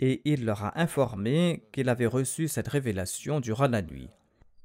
et 0.00 0.20
il 0.24 0.44
leur 0.44 0.64
a 0.64 0.80
informé 0.80 1.68
qu'il 1.70 1.88
avait 1.88 2.06
reçu 2.06 2.48
cette 2.48 2.66
révélation 2.66 3.38
durant 3.38 3.68
la 3.68 3.82
nuit. 3.82 4.10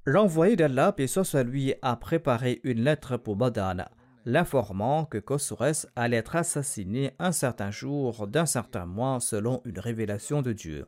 L'envoyé 0.03 0.56
d'Allah, 0.56 0.96
soit 1.06 1.44
lui, 1.44 1.75
a 1.84 1.96
préparé 1.96 2.60
une 2.63 2.82
lettre 2.82 3.17
pour 3.17 3.36
Badan, 3.36 3.86
l'informant 4.27 5.05
que 5.05 5.17
Khosroes 5.17 5.88
allait 5.96 6.17
être 6.17 6.36
assassiné 6.36 7.13
un 7.17 7.31
certain 7.31 7.72
jour 7.72 8.27
d'un 8.27 8.46
certain 8.46 8.86
mois 8.86 9.22
selon 9.22 9.62
une 9.63 9.79
révélation 9.79 10.41
de 10.41 10.51
Dieu. 10.51 10.86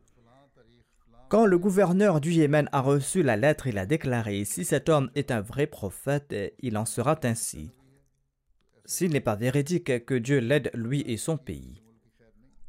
Quand 1.30 1.46
le 1.46 1.58
gouverneur 1.58 2.20
du 2.20 2.34
Yémen 2.34 2.68
a 2.74 2.82
reçu 2.82 3.24
la 3.24 3.38
lettre, 3.38 3.68
il 3.68 3.78
a 3.78 3.86
déclaré 3.86 4.44
Si 4.44 4.66
cet 4.66 4.90
homme 4.90 5.10
est 5.16 5.32
un 5.32 5.40
vrai 5.40 5.68
prophète, 5.68 6.36
il 6.60 6.78
en 6.78 6.84
sera 6.86 7.18
ainsi. 7.24 7.72
S'il 8.84 9.12
n'est 9.12 9.22
pas 9.22 9.36
véridique, 9.36 10.06
que 10.06 10.16
Dieu 10.16 10.40
l'aide 10.40 10.70
lui 10.74 11.02
et 11.08 11.16
son 11.16 11.38
pays. 11.38 11.82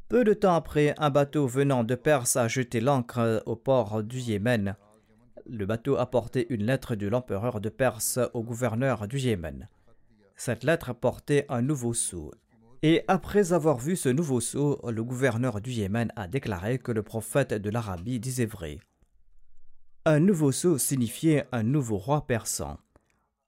Peu 0.07 0.23
de 0.23 0.33
temps 0.33 0.55
après, 0.55 0.93
un 0.97 1.09
bateau 1.09 1.47
venant 1.47 1.83
de 1.83 1.95
Perse 1.95 2.37
a 2.37 2.47
jeté 2.47 2.79
l'ancre 2.79 3.43
au 3.45 3.57
port 3.57 4.03
du 4.03 4.19
Yémen. 4.19 4.77
Le 5.49 5.65
bateau 5.65 5.97
apportait 5.97 6.47
une 6.49 6.65
lettre 6.65 6.95
de 6.95 7.07
l'empereur 7.07 7.59
de 7.59 7.69
Perse 7.69 8.19
au 8.33 8.41
gouverneur 8.41 9.09
du 9.09 9.19
Yémen. 9.19 9.67
Cette 10.43 10.63
lettre 10.63 10.91
portait 10.93 11.45
un 11.49 11.61
nouveau 11.61 11.93
sceau. 11.93 12.33
Et 12.81 13.03
après 13.07 13.53
avoir 13.53 13.77
vu 13.77 13.95
ce 13.95 14.09
nouveau 14.09 14.39
sceau, 14.39 14.81
le 14.89 15.03
gouverneur 15.03 15.61
du 15.61 15.69
Yémen 15.69 16.11
a 16.15 16.27
déclaré 16.27 16.79
que 16.79 16.91
le 16.91 17.03
prophète 17.03 17.53
de 17.53 17.69
l'Arabie 17.69 18.19
disait 18.19 18.47
vrai. 18.47 18.79
Un 20.03 20.19
nouveau 20.19 20.51
sceau 20.51 20.79
signifiait 20.79 21.45
un 21.51 21.61
nouveau 21.61 21.99
roi 21.99 22.25
persan. 22.25 22.79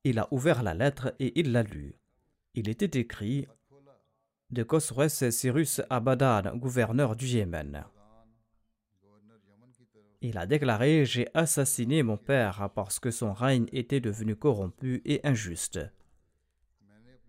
Il 0.03 0.19
a 0.19 0.27
ouvert 0.29 0.61
la 0.61 0.75
lettre 0.75 1.15
et 1.17 1.39
il 1.39 1.51
l'a 1.51 1.63
lue. 1.63 1.95
Il 2.53 2.69
était 2.69 2.99
écrit 2.99 3.47
de 4.51 4.61
Khosroes 4.61 5.31
Cyrus 5.31 5.81
Abadan, 5.89 6.55
gouverneur 6.57 7.15
du 7.15 7.25
Yémen. 7.25 7.85
Il 10.21 10.37
a 10.37 10.45
déclaré 10.45 11.05
J'ai 11.05 11.27
assassiné 11.33 12.03
mon 12.03 12.17
père 12.17 12.69
parce 12.75 12.99
que 12.99 13.09
son 13.09 13.33
règne 13.33 13.65
était 13.71 13.99
devenu 13.99 14.35
corrompu 14.35 15.01
et 15.05 15.21
injuste. 15.23 15.79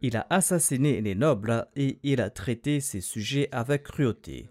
Il 0.06 0.18
a 0.18 0.26
assassiné 0.28 1.00
les 1.00 1.14
nobles 1.14 1.66
et 1.76 1.98
il 2.02 2.20
a 2.20 2.28
traité 2.28 2.80
ses 2.80 3.00
sujets 3.00 3.48
avec 3.52 3.84
cruauté. 3.84 4.50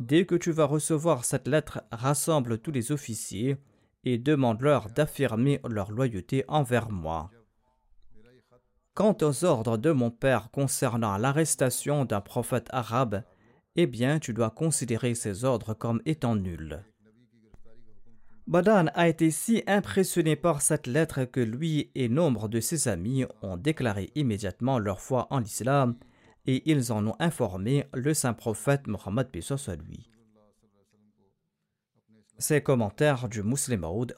Dès 0.00 0.26
que 0.26 0.34
tu 0.34 0.50
vas 0.50 0.64
recevoir 0.64 1.24
cette 1.24 1.46
lettre, 1.46 1.84
rassemble 1.92 2.58
tous 2.58 2.72
les 2.72 2.90
officiers 2.90 3.56
et 4.02 4.18
demande-leur 4.18 4.90
d'affirmer 4.90 5.60
leur 5.70 5.92
loyauté 5.92 6.44
envers 6.48 6.90
moi. 6.90 7.30
Quant 8.94 9.16
aux 9.22 9.44
ordres 9.44 9.76
de 9.76 9.92
mon 9.92 10.10
père 10.10 10.50
concernant 10.50 11.16
l'arrestation 11.18 12.04
d'un 12.04 12.20
prophète 12.20 12.66
arabe, 12.70 13.22
eh 13.76 13.86
bien 13.86 14.18
tu 14.18 14.32
dois 14.32 14.50
considérer 14.50 15.14
ces 15.14 15.44
ordres 15.44 15.72
comme 15.72 16.02
étant 16.04 16.34
nuls. 16.34 16.82
Badan 18.46 18.86
a 18.94 19.08
été 19.08 19.32
si 19.32 19.64
impressionné 19.66 20.36
par 20.36 20.62
cette 20.62 20.86
lettre 20.86 21.24
que 21.24 21.40
lui 21.40 21.90
et 21.96 22.08
nombre 22.08 22.48
de 22.48 22.60
ses 22.60 22.86
amis 22.86 23.24
ont 23.42 23.56
déclaré 23.56 24.12
immédiatement 24.14 24.78
leur 24.78 25.00
foi 25.00 25.26
en 25.30 25.40
l'islam 25.40 25.96
et 26.46 26.62
ils 26.70 26.92
en 26.92 27.04
ont 27.08 27.16
informé 27.18 27.86
le 27.92 28.14
saint 28.14 28.34
prophète 28.34 28.86
Mohammed 28.86 29.28
soit 29.42 29.74
lui. 29.74 30.08
Ces 32.38 32.60
commentaires 32.60 33.28
du 33.28 33.42
Muslim 33.42 33.80
Maud 33.80 34.14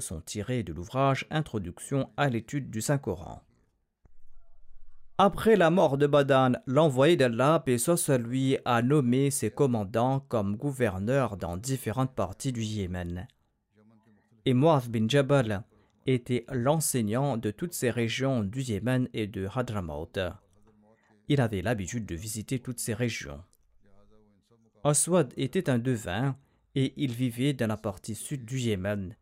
sont 0.00 0.20
tirés 0.22 0.64
de 0.64 0.72
l'ouvrage 0.72 1.26
Introduction 1.30 2.10
à 2.16 2.28
l'étude 2.28 2.68
du 2.68 2.80
Saint-Coran. 2.80 3.42
Après 5.18 5.54
la 5.54 5.70
mort 5.70 5.98
de 5.98 6.08
Badan, 6.08 6.54
l'envoyé 6.66 7.16
d'Allah, 7.16 7.62
paix 7.64 7.76
lui, 8.18 8.58
a 8.64 8.82
nommé 8.82 9.30
ses 9.30 9.50
commandants 9.50 10.20
comme 10.28 10.56
gouverneurs 10.56 11.36
dans 11.36 11.56
différentes 11.56 12.14
parties 12.14 12.52
du 12.52 12.62
Yémen. 12.62 13.28
Et 14.46 14.54
Muaz 14.54 14.88
bin 14.88 15.08
Jabal 15.08 15.64
était 16.06 16.46
l'enseignant 16.52 17.36
de 17.36 17.50
toutes 17.50 17.72
ces 17.72 17.90
régions 17.90 18.44
du 18.44 18.62
Yémen 18.62 19.08
et 19.12 19.26
de 19.26 19.48
Hadramaut. 19.52 20.12
Il 21.28 21.40
avait 21.40 21.62
l'habitude 21.62 22.06
de 22.06 22.14
visiter 22.14 22.60
toutes 22.60 22.78
ces 22.78 22.94
régions. 22.94 23.42
Aswad 24.84 25.34
était 25.36 25.68
un 25.68 25.78
devin 25.78 26.36
et 26.76 26.94
il 26.96 27.12
vivait 27.12 27.54
dans 27.54 27.66
la 27.66 27.76
partie 27.76 28.14
sud 28.14 28.44
du 28.44 28.60
Yémen 28.60 29.16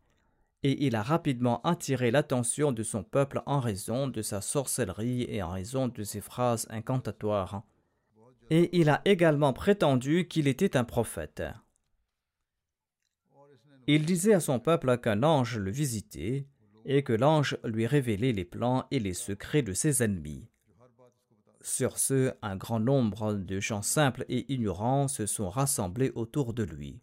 et 0.61 0.85
il 0.85 0.95
a 0.95 1.01
rapidement 1.01 1.59
attiré 1.63 2.11
l'attention 2.11 2.71
de 2.71 2.83
son 2.83 3.03
peuple 3.03 3.41
en 3.47 3.59
raison 3.59 4.07
de 4.07 4.21
sa 4.21 4.41
sorcellerie 4.41 5.25
et 5.27 5.41
en 5.41 5.49
raison 5.49 5.87
de 5.87 6.03
ses 6.03 6.21
phrases 6.21 6.67
incantatoires. 6.69 7.63
Et 8.51 8.75
il 8.79 8.89
a 8.89 9.01
également 9.05 9.53
prétendu 9.53 10.27
qu'il 10.27 10.47
était 10.47 10.77
un 10.77 10.83
prophète. 10.83 11.41
Il 13.87 14.05
disait 14.05 14.33
à 14.33 14.39
son 14.39 14.59
peuple 14.59 14.97
qu'un 14.97 15.21
ange 15.23 15.57
le 15.57 15.69
visitait 15.71 16.47
et 16.85 17.03
que 17.03 17.13
l'ange 17.13 17.57
lui 17.63 17.85
révélait 17.85 18.31
les 18.31 18.45
plans 18.45 18.85
et 18.91 18.99
les 18.99 19.13
secrets 19.13 19.61
de 19.61 19.73
ses 19.73 20.03
ennemis. 20.03 20.47
Sur 21.61 21.97
ce, 21.97 22.33
un 22.41 22.55
grand 22.55 22.79
nombre 22.79 23.33
de 23.33 23.59
gens 23.59 23.81
simples 23.81 24.25
et 24.29 24.51
ignorants 24.53 25.07
se 25.07 25.25
sont 25.25 25.49
rassemblés 25.49 26.11
autour 26.15 26.53
de 26.53 26.63
lui. 26.63 27.01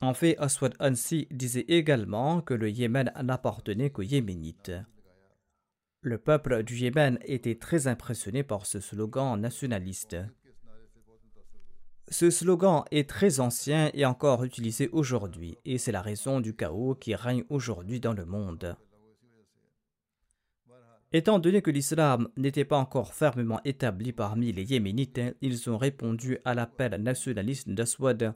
En 0.00 0.12
fait, 0.12 0.36
Aswad 0.38 0.74
Ansi 0.80 1.28
disait 1.30 1.64
également 1.68 2.40
que 2.40 2.52
le 2.52 2.68
Yémen 2.68 3.12
n'appartenait 3.22 3.90
qu'aux 3.90 4.02
Yéménites. 4.02 4.72
Le 6.02 6.18
peuple 6.18 6.62
du 6.62 6.76
Yémen 6.76 7.18
était 7.24 7.54
très 7.54 7.86
impressionné 7.86 8.42
par 8.42 8.66
ce 8.66 8.80
slogan 8.80 9.40
nationaliste. 9.40 10.16
Ce 12.08 12.30
slogan 12.30 12.84
est 12.90 13.08
très 13.08 13.40
ancien 13.40 13.90
et 13.94 14.04
encore 14.04 14.44
utilisé 14.44 14.88
aujourd'hui, 14.92 15.56
et 15.64 15.78
c'est 15.78 15.92
la 15.92 16.02
raison 16.02 16.40
du 16.40 16.54
chaos 16.54 16.94
qui 16.94 17.14
règne 17.14 17.44
aujourd'hui 17.48 17.98
dans 17.98 18.12
le 18.12 18.26
monde. 18.26 18.76
Étant 21.12 21.38
donné 21.38 21.62
que 21.62 21.70
l'islam 21.70 22.28
n'était 22.36 22.64
pas 22.64 22.76
encore 22.76 23.14
fermement 23.14 23.60
établi 23.64 24.12
parmi 24.12 24.52
les 24.52 24.64
Yéménites, 24.64 25.20
ils 25.40 25.70
ont 25.70 25.78
répondu 25.78 26.38
à 26.44 26.54
l'appel 26.54 27.00
nationaliste 27.00 27.70
d'Aswad 27.70 28.34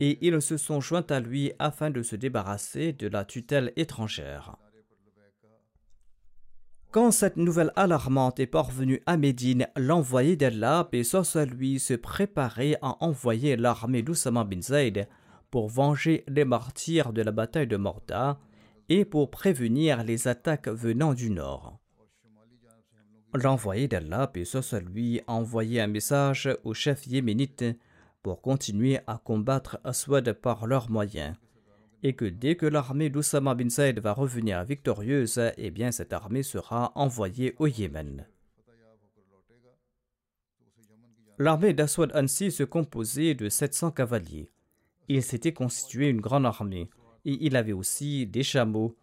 et 0.00 0.18
ils 0.26 0.42
se 0.42 0.56
sont 0.56 0.80
joints 0.80 1.06
à 1.08 1.20
lui 1.20 1.52
afin 1.58 1.90
de 1.90 2.02
se 2.02 2.16
débarrasser 2.16 2.92
de 2.92 3.06
la 3.06 3.24
tutelle 3.24 3.72
étrangère. 3.76 4.56
Quand 6.90 7.12
cette 7.12 7.36
nouvelle 7.36 7.70
alarmante 7.76 8.40
est 8.40 8.48
parvenue 8.48 9.00
à 9.06 9.16
Médine, 9.16 9.68
l'envoyé 9.76 10.34
d'Allah, 10.34 10.88
et 10.90 11.04
soit 11.04 11.44
lui, 11.44 11.78
se 11.78 11.94
préparait 11.94 12.78
à 12.82 12.96
envoyer 13.04 13.56
l'armée 13.56 14.02
d'Oussama 14.02 14.42
bin 14.42 14.60
Zayd 14.60 15.06
pour 15.52 15.68
venger 15.68 16.24
les 16.26 16.44
martyrs 16.44 17.12
de 17.12 17.22
la 17.22 17.30
bataille 17.30 17.68
de 17.68 17.76
Morda 17.76 18.40
et 18.88 19.04
pour 19.04 19.30
prévenir 19.30 20.02
les 20.02 20.26
attaques 20.26 20.66
venant 20.66 21.14
du 21.14 21.30
nord. 21.30 21.78
L'envoyé 23.34 23.86
d'Allah, 23.86 24.28
et 24.34 24.44
soit 24.44 24.80
lui, 24.80 25.20
a 25.28 25.34
envoyé 25.34 25.80
un 25.80 25.86
message 25.86 26.48
au 26.64 26.74
chef 26.74 27.06
yéménite 27.06 27.64
pour 28.20 28.42
continuer 28.42 28.98
à 29.06 29.20
combattre 29.22 29.78
Aswad 29.84 30.32
par 30.32 30.66
leurs 30.66 30.90
moyens, 30.90 31.36
et 32.02 32.14
que 32.14 32.24
dès 32.24 32.56
que 32.56 32.66
l'armée 32.66 33.10
d'Oussama 33.10 33.54
bin 33.54 33.68
Saïd 33.68 33.98
va 34.00 34.12
revenir 34.12 34.64
victorieuse, 34.64 35.40
eh 35.56 35.70
bien 35.70 35.90
cette 35.90 36.12
armée 36.12 36.42
sera 36.42 36.92
envoyée 36.94 37.54
au 37.58 37.66
Yémen. 37.66 38.26
L'armée 41.38 41.72
d'Aswad 41.72 42.14
Ansi 42.14 42.50
se 42.50 42.64
composait 42.64 43.34
de 43.34 43.48
700 43.48 43.92
cavaliers. 43.92 44.50
Il 45.08 45.22
s'était 45.22 45.54
constitué 45.54 46.08
une 46.08 46.20
grande 46.20 46.46
armée, 46.46 46.90
et 47.24 47.38
il 47.40 47.56
avait 47.56 47.72
aussi 47.72 48.26
des 48.26 48.42
chameaux. 48.42 48.96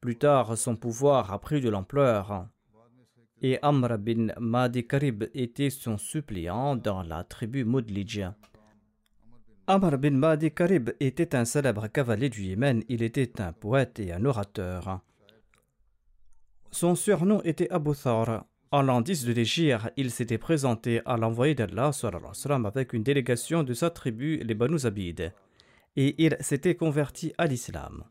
Plus 0.00 0.16
tard, 0.16 0.56
son 0.56 0.76
pouvoir 0.76 1.32
a 1.32 1.40
pris 1.40 1.60
de 1.60 1.68
l'ampleur 1.68 2.48
et 3.42 3.58
Amr 3.60 3.98
bin 3.98 4.28
Mahdi 4.38 4.86
Karib 4.86 5.24
était 5.34 5.70
son 5.70 5.98
suppléant 5.98 6.76
dans 6.76 7.02
la 7.02 7.24
tribu 7.24 7.64
Mudlija. 7.64 8.36
Amr 9.74 9.96
bin 9.96 10.10
Mahdi 10.10 10.50
Karib 10.50 10.90
était 11.00 11.34
un 11.34 11.46
célèbre 11.46 11.86
cavalier 11.88 12.28
du 12.28 12.42
Yémen, 12.42 12.82
il 12.90 13.02
était 13.02 13.40
un 13.40 13.54
poète 13.54 14.00
et 14.00 14.12
un 14.12 14.22
orateur. 14.26 15.00
Son 16.70 16.94
surnom 16.94 17.40
était 17.42 17.72
Abu 17.72 17.92
Thar. 17.94 18.44
En 18.70 18.82
l'an 18.82 19.00
10 19.00 19.24
de 19.24 19.32
l'Égypte, 19.32 19.90
il 19.96 20.10
s'était 20.10 20.36
présenté 20.36 21.00
à 21.06 21.16
l'envoyé 21.16 21.54
d'Allah 21.54 21.90
avec 22.66 22.92
une 22.92 23.02
délégation 23.02 23.62
de 23.62 23.72
sa 23.72 23.88
tribu, 23.88 24.42
les 24.44 24.52
Banu 24.52 24.78
Zabid, 24.78 25.32
et 25.96 26.22
il 26.22 26.36
s'était 26.40 26.74
converti 26.74 27.32
à 27.38 27.46
l'islam. 27.46 28.04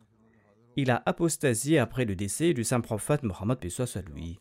Il 0.77 0.89
a 0.89 1.03
apostasié 1.05 1.77
après 1.77 2.05
le 2.05 2.15
décès 2.15 2.55
du 2.55 2.63
saint 2.63 2.81
prophète 2.81 3.21
Mohammed 3.21 3.69
soit 3.69 4.01
lui. 4.09 4.39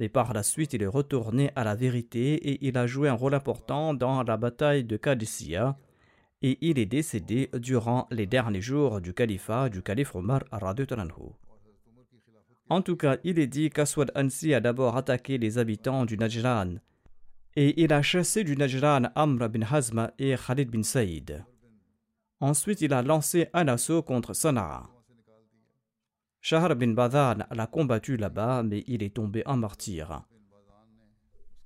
Mais 0.00 0.08
par 0.08 0.32
la 0.32 0.42
suite, 0.42 0.72
il 0.72 0.82
est 0.82 0.88
retourné 0.88 1.52
à 1.54 1.62
la 1.62 1.76
vérité 1.76 2.34
et 2.34 2.66
il 2.66 2.76
a 2.76 2.88
joué 2.88 3.08
un 3.08 3.14
rôle 3.14 3.34
important 3.34 3.94
dans 3.94 4.24
la 4.24 4.36
bataille 4.36 4.82
de 4.82 4.96
Qadisiyah, 4.96 5.76
et 6.42 6.58
il 6.60 6.78
est 6.78 6.86
décédé 6.86 7.50
durant 7.54 8.06
les 8.10 8.26
derniers 8.26 8.60
jours 8.60 9.00
du 9.00 9.14
califat 9.14 9.68
du 9.68 9.82
calife 9.82 10.14
Omar 10.14 10.42
En 12.68 12.82
tout 12.82 12.96
cas, 12.96 13.16
il 13.24 13.38
est 13.38 13.46
dit 13.46 13.70
qu'Aswad 13.70 14.12
Ansi 14.14 14.54
a 14.54 14.60
d'abord 14.60 14.96
attaqué 14.96 15.38
les 15.38 15.58
habitants 15.58 16.04
du 16.04 16.16
Najran 16.16 16.76
et 17.56 17.82
il 17.82 17.92
a 17.92 18.02
chassé 18.02 18.44
du 18.44 18.56
Najran 18.56 19.04
Amr 19.14 19.48
bin 19.48 19.62
Hazma 19.62 20.12
et 20.18 20.36
Khalid 20.36 20.70
bin 20.70 20.82
Saïd. 20.82 21.44
Ensuite, 22.40 22.82
il 22.82 22.92
a 22.92 23.00
lancé 23.02 23.48
un 23.54 23.66
assaut 23.68 24.02
contre 24.02 24.34
Sana'a. 24.34 24.90
Shahar 26.42 26.76
bin 26.76 26.92
Badan 26.92 27.38
l'a 27.50 27.66
combattu 27.66 28.18
là-bas, 28.18 28.62
mais 28.62 28.84
il 28.86 29.02
est 29.02 29.16
tombé 29.16 29.42
en 29.46 29.56
martyr. 29.56 30.22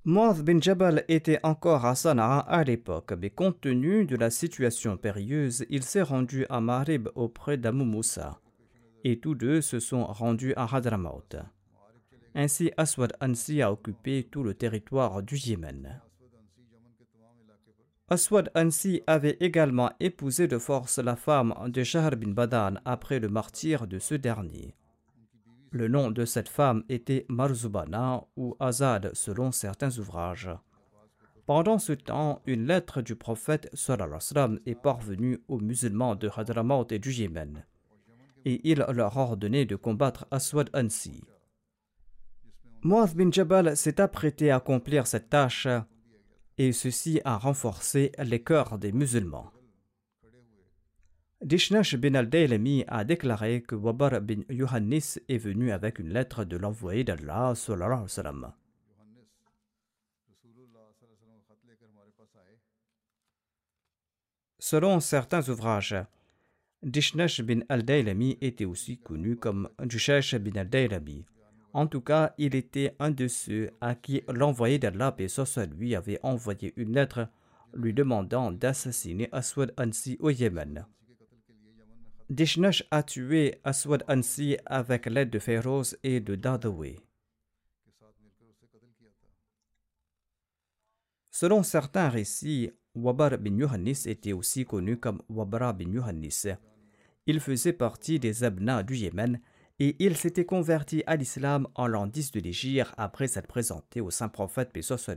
Muaz 0.07 0.43
bin 0.43 0.59
Jabal 0.63 1.05
était 1.09 1.41
encore 1.43 1.85
à 1.85 1.95
Sana'a 1.95 2.39
à 2.39 2.65
l'époque, 2.65 3.13
mais 3.21 3.29
compte 3.29 3.61
tenu 3.61 4.07
de 4.07 4.17
la 4.17 4.31
situation 4.31 4.97
périlleuse, 4.97 5.67
il 5.69 5.83
s'est 5.83 6.01
rendu 6.01 6.47
à 6.49 6.63
Marib 6.63 7.09
auprès 7.15 7.59
d'Amu 7.59 7.85
Moussa, 7.85 8.41
et 9.05 9.21
tous 9.21 9.35
deux 9.35 9.61
se 9.61 9.79
sont 9.79 10.07
rendus 10.07 10.55
à 10.57 10.75
Hadramaut. 10.75 11.37
Ainsi, 12.35 12.73
Aswad 12.79 13.13
Ansi 13.21 13.61
a 13.61 13.71
occupé 13.71 14.27
tout 14.31 14.43
le 14.43 14.55
territoire 14.55 15.23
du 15.23 15.37
Yémen. 15.37 16.01
Aswad 18.09 18.51
Ansi 18.55 19.03
avait 19.07 19.37
également 19.41 19.93
épousé 20.01 20.49
de 20.49 20.57
force 20.57 20.99
la 20.99 21.15
femme 21.15 21.55
de 21.69 21.85
Shahr 21.85 22.17
bin 22.17 22.31
Badan 22.31 22.77
après 22.87 23.21
le 23.21 23.29
martyr 23.29 23.87
de 23.87 23.99
ce 23.99 24.15
dernier. 24.15 24.75
Le 25.73 25.87
nom 25.87 26.11
de 26.11 26.25
cette 26.25 26.49
femme 26.49 26.83
était 26.89 27.27
Marzubana 27.29 28.25
ou 28.37 28.57
Azad 28.59 29.13
selon 29.15 29.53
certains 29.53 29.97
ouvrages. 29.99 30.51
Pendant 31.47 31.79
ce 31.79 31.93
temps, 31.93 32.43
une 32.47 32.67
lettre 32.67 33.03
du 33.03 33.15
prophète 33.15 33.69
sallam 33.73 34.59
est 34.67 34.75
parvenue 34.75 35.39
aux 35.49 35.61
musulmans 35.61 36.17
de 36.17 36.29
Hadramaut 36.37 36.87
et 36.91 36.99
du 36.99 37.13
Yémen, 37.13 37.65
et 38.45 38.61
il 38.69 38.85
leur 38.93 39.17
a 39.17 39.23
ordonné 39.23 39.65
de 39.65 39.77
combattre 39.77 40.27
Aswad 40.31 40.71
Ansi. 40.75 41.23
Muaz 42.83 43.15
bin 43.15 43.31
Jabal 43.31 43.77
s'est 43.77 44.01
apprêté 44.01 44.51
à 44.51 44.57
accomplir 44.57 45.07
cette 45.07 45.31
tâche 45.31 45.69
et 46.59 46.73
ceci 46.73 47.21
a 47.25 47.37
renforcé 47.37 48.11
les 48.19 48.43
cœurs 48.43 48.79
des 48.79 48.93
musulmans. 48.93 49.53
Dishnash 51.43 51.97
bin 51.97 52.15
al-Daylami 52.17 52.85
a 52.87 53.03
déclaré 53.03 53.63
que 53.63 53.75
Wabar 53.75 54.21
bin 54.21 54.43
Yohannis 54.51 55.19
est 55.27 55.39
venu 55.39 55.73
avec 55.73 55.99
une 55.99 56.13
lettre 56.13 56.45
de 56.45 56.59
l'envoyé 56.59 57.03
d'Allah. 57.03 57.55
Selon 64.59 65.01
certains 65.01 65.49
ouvrages, 65.49 65.97
Dishnash 66.83 67.41
bin 67.41 67.61
al-Daylami 67.71 68.37
était 68.43 68.67
aussi 68.67 68.99
connu 68.99 69.37
comme 69.37 69.71
Jushash 69.89 70.35
bin 70.35 70.61
al-Daylami. 70.61 71.25
En 71.73 71.87
tout 71.87 72.03
cas, 72.03 72.35
il 72.37 72.55
était 72.55 72.95
un 72.99 73.11
de 73.11 73.29
ceux 73.29 73.71
à 73.81 73.95
qui 73.95 74.23
l'envoyé 74.29 74.79
d'Allah, 74.79 75.17
lui, 75.75 75.95
avait 75.95 76.21
envoyé 76.23 76.75
une 76.77 76.93
lettre 76.93 77.29
lui 77.73 77.95
demandant 77.95 78.53
d'assassiner 78.53 79.31
Aswad 79.33 79.73
Ansi 79.79 80.19
au 80.21 80.29
Yémen. 80.29 80.85
Dishnash 82.31 82.85
a 82.93 83.03
tué 83.03 83.57
Aswad 83.65 84.05
Ansi 84.07 84.57
avec 84.65 85.07
l'aide 85.07 85.31
de 85.31 85.41
Féroz 85.41 85.97
et 86.05 86.21
de 86.21 86.37
Dadawi. 86.37 86.97
Selon 91.33 91.65
certains 91.65 92.09
récits, 92.09 92.71
Wabar 92.95 93.37
bin 93.37 93.59
Yohannis 93.59 94.05
était 94.07 94.33
aussi 94.33 94.65
connu 94.65 94.97
comme 94.97 95.21
Wabara 95.29 95.73
bin 95.73 95.91
Yohannis. 95.91 96.47
Il 97.27 97.41
faisait 97.41 97.73
partie 97.73 98.21
des 98.21 98.45
Abna 98.45 98.85
du 98.85 98.95
Yémen 98.95 99.41
et 99.81 99.97
il 99.99 100.17
s'était 100.17 100.45
converti 100.45 101.03
à 101.09 101.17
l'islam 101.17 101.67
en 101.75 101.89
l'an 101.89 102.07
10 102.07 102.31
de 102.31 102.41
l'Égypte 102.41 102.93
après 102.97 103.27
s'être 103.27 103.49
présenté 103.49 104.01
au 104.01 104.11
saint 104.13 104.29
prophète, 104.29 104.73
paix 104.73 104.83
soit. 104.83 105.17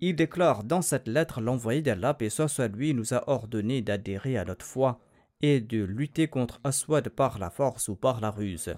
Il 0.00 0.16
déclare 0.16 0.64
dans 0.64 0.80
cette 0.80 1.06
lettre 1.06 1.42
L'envoyé 1.42 1.82
d'Allah, 1.82 2.14
paix 2.14 2.30
soit 2.30 2.58
nous 2.70 3.12
a 3.12 3.28
ordonné 3.28 3.82
d'adhérer 3.82 4.38
à 4.38 4.46
notre 4.46 4.64
foi 4.64 5.02
et 5.42 5.60
de 5.60 5.82
lutter 5.82 6.28
contre 6.28 6.60
Aswad 6.64 7.08
par 7.08 7.38
la 7.38 7.50
force 7.50 7.88
ou 7.88 7.96
par 7.96 8.20
la 8.20 8.30
ruse. 8.30 8.74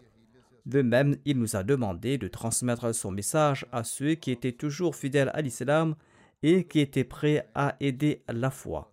De 0.66 0.83
même, 0.83 1.16
il 1.25 1.38
nous 1.38 1.57
a 1.57 1.64
demandé 1.64 2.18
de 2.18 2.29
transmettre 2.29 2.94
son 2.94 3.11
message 3.11 3.66
à 3.72 3.83
ceux 3.83 4.14
qui 4.14 4.31
étaient 4.31 4.53
toujours 4.53 4.94
fidèles 4.94 5.31
à 5.35 5.40
l'islam 5.40 5.96
et 6.42 6.64
qui 6.64 6.81
étaient 6.81 7.05
prêts 7.05 7.48
à 7.55 7.77
aider 7.81 8.22
la 8.29 8.51
foi. 8.51 8.92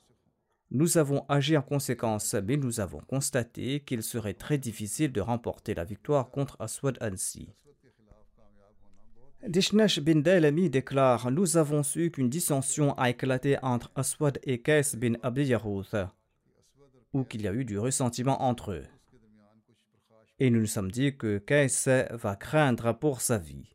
Nous 0.72 0.98
avons 0.98 1.26
agi 1.30 1.58
en 1.58 1.64
conséquence, 1.64 2.36
mais 2.36 2.58
nous 2.58 2.80
avons 2.80 3.00
constaté 3.00 3.80
qu'il 3.80 4.04
serait 4.04 4.36
très 4.36 4.58
difficile 4.58 5.12
de 5.12 5.22
remporter 5.22 5.74
la 5.74 5.84
victoire 5.84 6.30
contre 6.30 6.58
Aswad 6.60 6.98
Ansi. 7.02 7.50
Dishnash 9.48 10.00
bin 10.00 10.20
déclare 10.20 11.32
Nous 11.32 11.58
avons 11.58 11.82
su 11.82 12.12
qu'une 12.12 12.30
dissension 12.30 12.94
a 12.98 13.10
éclaté 13.10 13.58
entre 13.62 13.90
Aswad 13.96 14.38
et 14.44 14.62
Kais 14.62 14.96
bin 14.98 15.14
Abdi 15.24 15.56
ou 17.14 17.24
qu'il 17.24 17.42
y 17.42 17.48
a 17.48 17.54
eu 17.54 17.66
du 17.66 17.78
ressentiment 17.78 18.42
entre 18.42 18.72
eux. 18.72 18.86
Et 20.40 20.50
nous 20.50 20.62
nous 20.62 20.68
sommes 20.68 20.92
dit 20.92 21.18
que 21.18 21.38
Kais 21.38 21.68
va 22.12 22.36
craindre 22.36 22.98
pour 22.98 23.22
sa 23.22 23.38
vie 23.38 23.70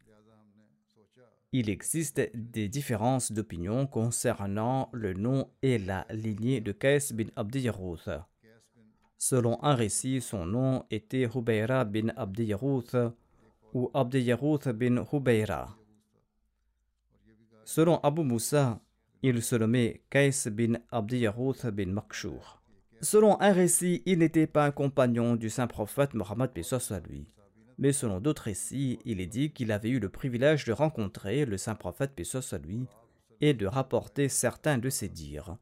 il 1.56 1.70
existe 1.70 2.20
des 2.34 2.68
différences 2.68 3.30
d'opinion 3.30 3.86
concernant 3.86 4.88
le 4.92 5.14
nom 5.14 5.48
et 5.62 5.78
la 5.78 6.04
lignée 6.10 6.60
de 6.60 6.72
Qais 6.72 6.98
bin 7.12 7.26
Abdi 7.36 7.70
Selon 9.16 9.62
un 9.62 9.76
récit, 9.76 10.20
son 10.20 10.46
nom 10.46 10.84
était 10.90 11.28
Hubayra 11.32 11.84
bin 11.84 12.08
Abdi 12.16 12.52
ou 13.72 13.88
Abdi 13.94 14.32
bin 14.74 15.04
Hubayra. 15.12 15.76
Selon 17.64 18.00
Abu 18.00 18.24
Moussa, 18.24 18.80
il 19.22 19.40
se 19.40 19.54
nommait 19.54 20.02
Qais 20.10 20.50
bin 20.50 20.80
Abdi 20.90 21.24
bin 21.72 21.92
Makshur. 21.92 22.63
Selon 23.04 23.40
un 23.40 23.52
récit, 23.52 24.02
il 24.06 24.18
n'était 24.18 24.48
pas 24.48 24.66
un 24.66 24.72
compagnon 24.72 25.36
du 25.36 25.48
saint 25.48 25.68
prophète 25.68 26.14
Mohammed 26.14 26.50
à 26.90 27.00
lui 27.00 27.28
mais 27.78 27.92
selon 27.92 28.20
d'autres 28.20 28.44
récits, 28.44 28.98
il 29.04 29.20
est 29.20 29.26
dit 29.26 29.52
qu'il 29.52 29.72
avait 29.72 29.90
eu 29.90 29.98
le 29.98 30.08
privilège 30.08 30.64
de 30.64 30.72
rencontrer 30.72 31.44
le 31.44 31.56
saint 31.56 31.74
prophète 31.74 32.12
à 32.52 32.58
lui 32.58 32.86
et 33.40 33.54
de 33.54 33.66
rapporter 33.66 34.28
certains 34.28 34.78
de 34.78 34.90
ses 34.90 35.08
dires. 35.08 35.56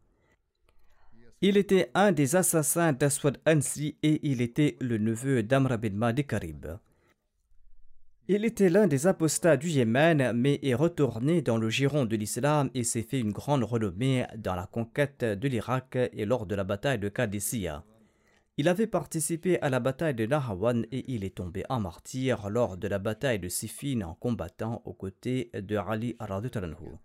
Il 1.41 1.57
était 1.57 1.91
un 1.95 2.13
des 2.13 2.37
assassins 2.37 2.93
d'Aswad 2.93 3.39
Ansi 3.47 3.97
et 4.03 4.21
il 4.31 4.41
était 4.41 4.77
le 4.81 4.99
neveu 4.99 5.43
d'Amr 5.43 5.79
bin 5.79 5.91
Mahdi 5.91 6.25
Karib. 6.25 6.67
Il 8.29 8.45
était 8.45 8.71
l'un 8.71 8.87
des 8.87 9.09
apostats 9.09 9.57
du 9.57 9.69
Yémen, 9.69 10.33
mais 10.33 10.61
est 10.63 10.75
retourné 10.75 11.43
dans 11.43 11.59
le 11.59 11.69
giron 11.69 12.05
de 12.05 12.15
l'islam 12.15 12.71
et 12.73 12.85
s'est 12.85 13.03
fait 13.03 13.19
une 13.19 13.33
grande 13.33 13.65
renommée 13.65 14.27
dans 14.37 14.55
la 14.55 14.67
conquête 14.67 15.25
de 15.25 15.49
l'Irak 15.49 15.97
et 15.97 16.25
lors 16.25 16.47
de 16.47 16.55
la 16.55 16.63
bataille 16.63 17.01
de 17.01 17.09
Qadisiyah. 17.09 17.85
Il 18.59 18.69
avait 18.69 18.87
participé 18.87 19.61
à 19.61 19.71
la 19.71 19.81
bataille 19.81 20.15
de 20.15 20.27
Nahawan 20.27 20.87
et 20.93 21.13
il 21.13 21.25
est 21.25 21.35
tombé 21.35 21.65
en 21.69 21.81
martyr 21.81 22.49
lors 22.49 22.77
de 22.77 22.87
la 22.87 23.01
bataille 23.01 23.41
de 23.41 23.49
Siffin 23.49 24.03
en 24.03 24.15
combattant 24.15 24.83
aux 24.85 24.93
côtés 24.93 25.51
de 25.55 25.77
Ali 25.77 26.15
Radutalanhu. 26.21 26.99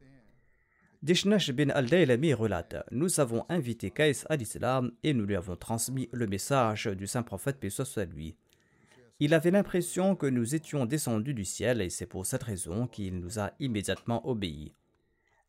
Dishnash 1.01 1.51
bin 1.51 1.69
al-Daylami 1.69 2.35
relate 2.35 2.75
Nous 2.91 3.19
avons 3.19 3.43
invité 3.49 3.89
Kais 3.89 4.25
à 4.29 4.35
l'islam 4.35 4.91
et 5.03 5.15
nous 5.15 5.25
lui 5.25 5.35
avons 5.35 5.55
transmis 5.55 6.09
le 6.11 6.27
message 6.27 6.85
du 6.85 7.07
saint 7.07 7.23
prophète 7.23 7.59
paix 7.59 7.69
soit 7.71 8.05
lui. 8.05 8.35
Il 9.19 9.33
avait 9.33 9.51
l'impression 9.51 10.15
que 10.15 10.27
nous 10.27 10.53
étions 10.53 10.85
descendus 10.85 11.33
du 11.33 11.43
ciel 11.43 11.81
et 11.81 11.89
c'est 11.89 12.05
pour 12.05 12.25
cette 12.25 12.43
raison 12.43 12.85
qu'il 12.85 13.19
nous 13.19 13.39
a 13.39 13.51
immédiatement 13.59 14.27
obéi. 14.27 14.73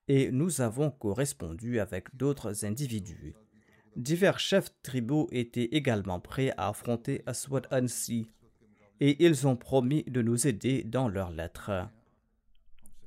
Et 0.08 0.30
nous 0.30 0.62
avons 0.62 0.90
correspondu 0.90 1.78
avec 1.78 2.16
d'autres 2.16 2.64
individus. 2.64 3.34
Divers 3.94 4.38
chefs 4.38 4.72
tribaux 4.82 5.28
étaient 5.32 5.68
également 5.72 6.18
prêts 6.18 6.54
à 6.56 6.68
affronter 6.68 7.22
Aswad 7.26 7.66
Ansi 7.70 8.30
et 9.00 9.22
ils 9.24 9.46
ont 9.46 9.56
promis 9.56 10.04
de 10.04 10.22
nous 10.22 10.46
aider 10.46 10.82
dans 10.84 11.08
leurs 11.08 11.30
lettres. 11.30 11.88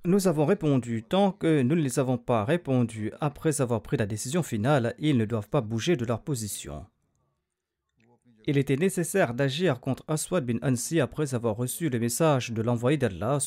Nous 0.05 0.27
avons 0.27 0.45
répondu 0.45 1.03
tant 1.03 1.31
que 1.31 1.61
nous 1.61 1.75
ne 1.75 1.81
les 1.81 1.99
avons 1.99 2.17
pas 2.17 2.45
répondu 2.45 3.11
après 3.19 3.61
avoir 3.61 3.81
pris 3.81 3.97
la 3.97 4.05
décision 4.05 4.43
finale, 4.43 4.95
ils 4.99 5.17
ne 5.17 5.25
doivent 5.25 5.49
pas 5.49 5.61
bouger 5.61 5.95
de 5.95 6.05
leur 6.05 6.21
position. 6.21 6.85
Il 8.47 8.57
était 8.57 8.75
nécessaire 8.75 9.33
d'agir 9.33 9.79
contre 9.79 10.03
Aswad 10.07 10.45
bin 10.45 10.57
Ansi 10.63 10.99
après 10.99 11.35
avoir 11.35 11.55
reçu 11.55 11.89
le 11.89 11.99
message 11.99 12.51
de 12.51 12.61
l'envoyé 12.61 12.97
d'Allah 12.97 13.39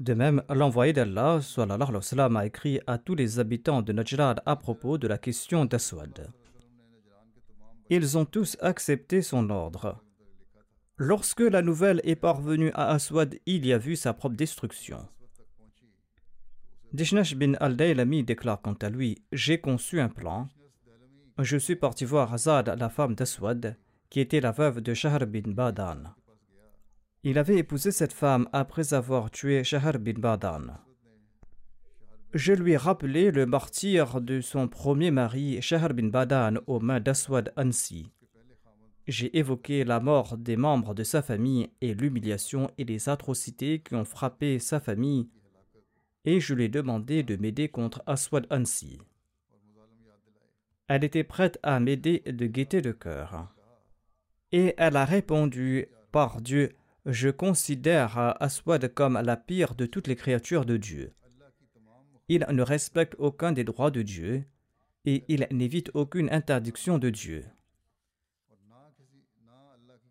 de 0.00 0.14
même, 0.14 0.42
l'envoyé 0.48 0.94
d'Allah 0.94 1.40
a 1.58 2.46
écrit 2.46 2.80
à 2.86 2.96
tous 2.96 3.14
les 3.14 3.38
habitants 3.38 3.82
de 3.82 3.92
Najrad 3.92 4.40
à 4.46 4.56
propos 4.56 4.96
de 4.96 5.06
la 5.06 5.18
question 5.18 5.66
d'Aswad. 5.66 6.32
Ils 7.90 8.16
ont 8.16 8.24
tous 8.24 8.56
accepté 8.60 9.20
son 9.20 9.50
ordre. 9.50 10.02
Lorsque 10.96 11.40
la 11.40 11.60
nouvelle 11.60 12.00
est 12.04 12.16
parvenue 12.16 12.70
à 12.72 12.92
Aswad, 12.92 13.38
il 13.44 13.66
y 13.66 13.74
a 13.74 13.78
vu 13.78 13.94
sa 13.94 14.14
propre 14.14 14.36
destruction. 14.36 15.06
Dishnash 16.94 17.36
bin 17.36 17.52
al-Daylami 17.60 18.24
déclare 18.24 18.62
quant 18.62 18.78
à 18.80 18.88
lui 18.88 19.22
J'ai 19.32 19.60
conçu 19.60 20.00
un 20.00 20.08
plan. 20.08 20.48
Je 21.42 21.56
suis 21.56 21.76
parti 21.76 22.04
voir 22.04 22.34
Azad, 22.34 22.68
la 22.78 22.88
femme 22.90 23.14
d'Aswad, 23.14 23.76
qui 24.10 24.20
était 24.20 24.40
la 24.40 24.50
veuve 24.50 24.80
de 24.82 24.92
Shahr 24.92 25.26
bin 25.26 25.52
Badan. 25.52 26.14
Il 27.22 27.38
avait 27.38 27.56
épousé 27.56 27.92
cette 27.92 28.12
femme 28.12 28.46
après 28.52 28.92
avoir 28.92 29.30
tué 29.30 29.64
Shahar 29.64 29.98
bin 29.98 30.18
Badan. 30.18 30.66
Je 32.34 32.52
lui 32.52 32.72
ai 32.72 32.76
rappelé 32.76 33.30
le 33.30 33.46
martyr 33.46 34.20
de 34.20 34.40
son 34.40 34.68
premier 34.68 35.10
mari, 35.10 35.62
Shahr 35.62 35.94
bin 35.94 36.08
Badan, 36.08 36.56
aux 36.66 36.80
mains 36.80 37.00
d'Aswad 37.00 37.52
Ansi. 37.56 38.10
J'ai 39.06 39.36
évoqué 39.38 39.84
la 39.84 39.98
mort 39.98 40.36
des 40.36 40.56
membres 40.56 40.94
de 40.94 41.04
sa 41.04 41.22
famille 41.22 41.70
et 41.80 41.94
l'humiliation 41.94 42.70
et 42.76 42.84
les 42.84 43.08
atrocités 43.08 43.80
qui 43.80 43.94
ont 43.94 44.04
frappé 44.04 44.58
sa 44.58 44.78
famille, 44.78 45.28
et 46.26 46.38
je 46.38 46.54
lui 46.54 46.64
ai 46.64 46.68
demandé 46.68 47.22
de 47.22 47.36
m'aider 47.36 47.68
contre 47.68 48.02
Aswad 48.06 48.46
Ansi. 48.50 48.98
Elle 50.90 51.04
était 51.04 51.22
prête 51.22 51.60
à 51.62 51.78
m'aider 51.78 52.18
de 52.26 52.46
gaieté 52.46 52.82
de 52.82 52.90
cœur. 52.90 53.54
Et 54.50 54.74
elle 54.76 54.96
a 54.96 55.04
répondu 55.04 55.86
Par 56.10 56.40
Dieu, 56.40 56.74
je 57.06 57.28
considère 57.28 58.18
Aswad 58.42 58.92
comme 58.92 59.14
la 59.22 59.36
pire 59.36 59.76
de 59.76 59.86
toutes 59.86 60.08
les 60.08 60.16
créatures 60.16 60.64
de 60.64 60.76
Dieu. 60.76 61.14
Il 62.26 62.44
ne 62.50 62.62
respecte 62.62 63.14
aucun 63.20 63.52
des 63.52 63.62
droits 63.62 63.92
de 63.92 64.02
Dieu 64.02 64.44
et 65.04 65.24
il 65.28 65.46
n'évite 65.52 65.92
aucune 65.94 66.28
interdiction 66.32 66.98
de 66.98 67.10
Dieu. 67.10 67.44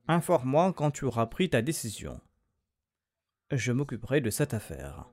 Informe-moi 0.08 0.72
quand 0.72 0.92
tu 0.92 1.04
auras 1.04 1.26
pris 1.26 1.50
ta 1.50 1.62
décision. 1.62 2.22
Je 3.52 3.74
m'occuperai 3.74 4.22
de 4.22 4.30
cette 4.30 4.54
affaire. 4.54 5.10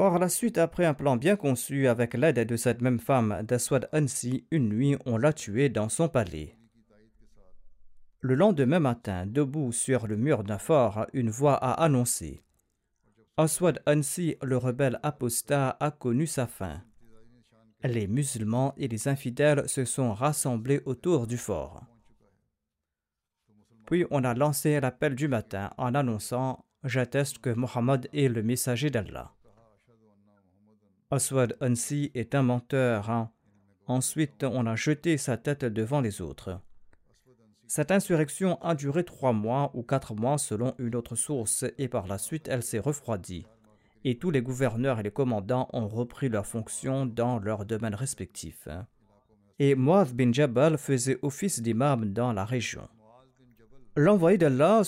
Par 0.00 0.18
la 0.18 0.30
suite, 0.30 0.56
après 0.56 0.86
un 0.86 0.94
plan 0.94 1.18
bien 1.18 1.36
conçu 1.36 1.86
avec 1.86 2.14
l'aide 2.14 2.46
de 2.46 2.56
cette 2.56 2.80
même 2.80 3.00
femme 3.00 3.42
d'Aswad 3.42 3.86
Ansi, 3.92 4.46
une 4.50 4.70
nuit, 4.70 4.96
on 5.04 5.18
l'a 5.18 5.34
tué 5.34 5.68
dans 5.68 5.90
son 5.90 6.08
palais. 6.08 6.56
Le 8.20 8.34
lendemain 8.34 8.80
matin, 8.80 9.26
debout 9.26 9.72
sur 9.72 10.06
le 10.06 10.16
mur 10.16 10.42
d'un 10.42 10.56
fort, 10.56 11.06
une 11.12 11.28
voix 11.28 11.56
a 11.56 11.72
annoncé 11.84 12.42
Aswad 13.36 13.82
Ansi, 13.86 14.36
le 14.42 14.56
rebelle 14.56 14.98
apostat, 15.02 15.76
a 15.78 15.90
connu 15.90 16.26
sa 16.26 16.46
fin. 16.46 16.80
Les 17.84 18.06
musulmans 18.06 18.72
et 18.78 18.88
les 18.88 19.06
infidèles 19.06 19.68
se 19.68 19.84
sont 19.84 20.14
rassemblés 20.14 20.80
autour 20.86 21.26
du 21.26 21.36
fort. 21.36 21.84
Puis 23.84 24.06
on 24.10 24.24
a 24.24 24.32
lancé 24.32 24.80
l'appel 24.80 25.14
du 25.14 25.28
matin 25.28 25.72
en 25.76 25.94
annonçant 25.94 26.64
J'atteste 26.84 27.40
que 27.40 27.50
Mohammed 27.50 28.08
est 28.14 28.28
le 28.28 28.42
messager 28.42 28.88
d'Allah. 28.88 29.34
Aswad 31.12 31.56
Ansi 31.60 32.12
est 32.14 32.36
un 32.36 32.42
menteur. 32.42 33.10
Hein. 33.10 33.32
Ensuite, 33.88 34.44
on 34.44 34.64
a 34.66 34.76
jeté 34.76 35.18
sa 35.18 35.36
tête 35.36 35.64
devant 35.64 36.00
les 36.00 36.20
autres. 36.20 36.60
Cette 37.66 37.90
insurrection 37.90 38.62
a 38.62 38.76
duré 38.76 39.02
trois 39.02 39.32
mois 39.32 39.72
ou 39.74 39.82
quatre 39.82 40.14
mois 40.14 40.38
selon 40.38 40.72
une 40.78 40.94
autre 40.94 41.16
source 41.16 41.64
et 41.78 41.88
par 41.88 42.06
la 42.06 42.16
suite 42.16 42.46
elle 42.48 42.62
s'est 42.62 42.78
refroidie. 42.78 43.44
Et 44.04 44.18
tous 44.18 44.30
les 44.30 44.40
gouverneurs 44.40 45.00
et 45.00 45.02
les 45.02 45.10
commandants 45.10 45.68
ont 45.72 45.88
repris 45.88 46.28
leurs 46.28 46.46
fonctions 46.46 47.06
dans 47.06 47.40
leurs 47.40 47.64
domaines 47.64 47.94
respectifs. 47.96 48.68
Et 49.58 49.74
Muaz 49.74 50.14
bin 50.14 50.32
Jabal 50.32 50.78
faisait 50.78 51.18
office 51.22 51.60
d'imam 51.60 52.12
dans 52.12 52.32
la 52.32 52.44
région. 52.44 52.88
L'envoyé 53.96 54.38
d'Allah 54.38 54.82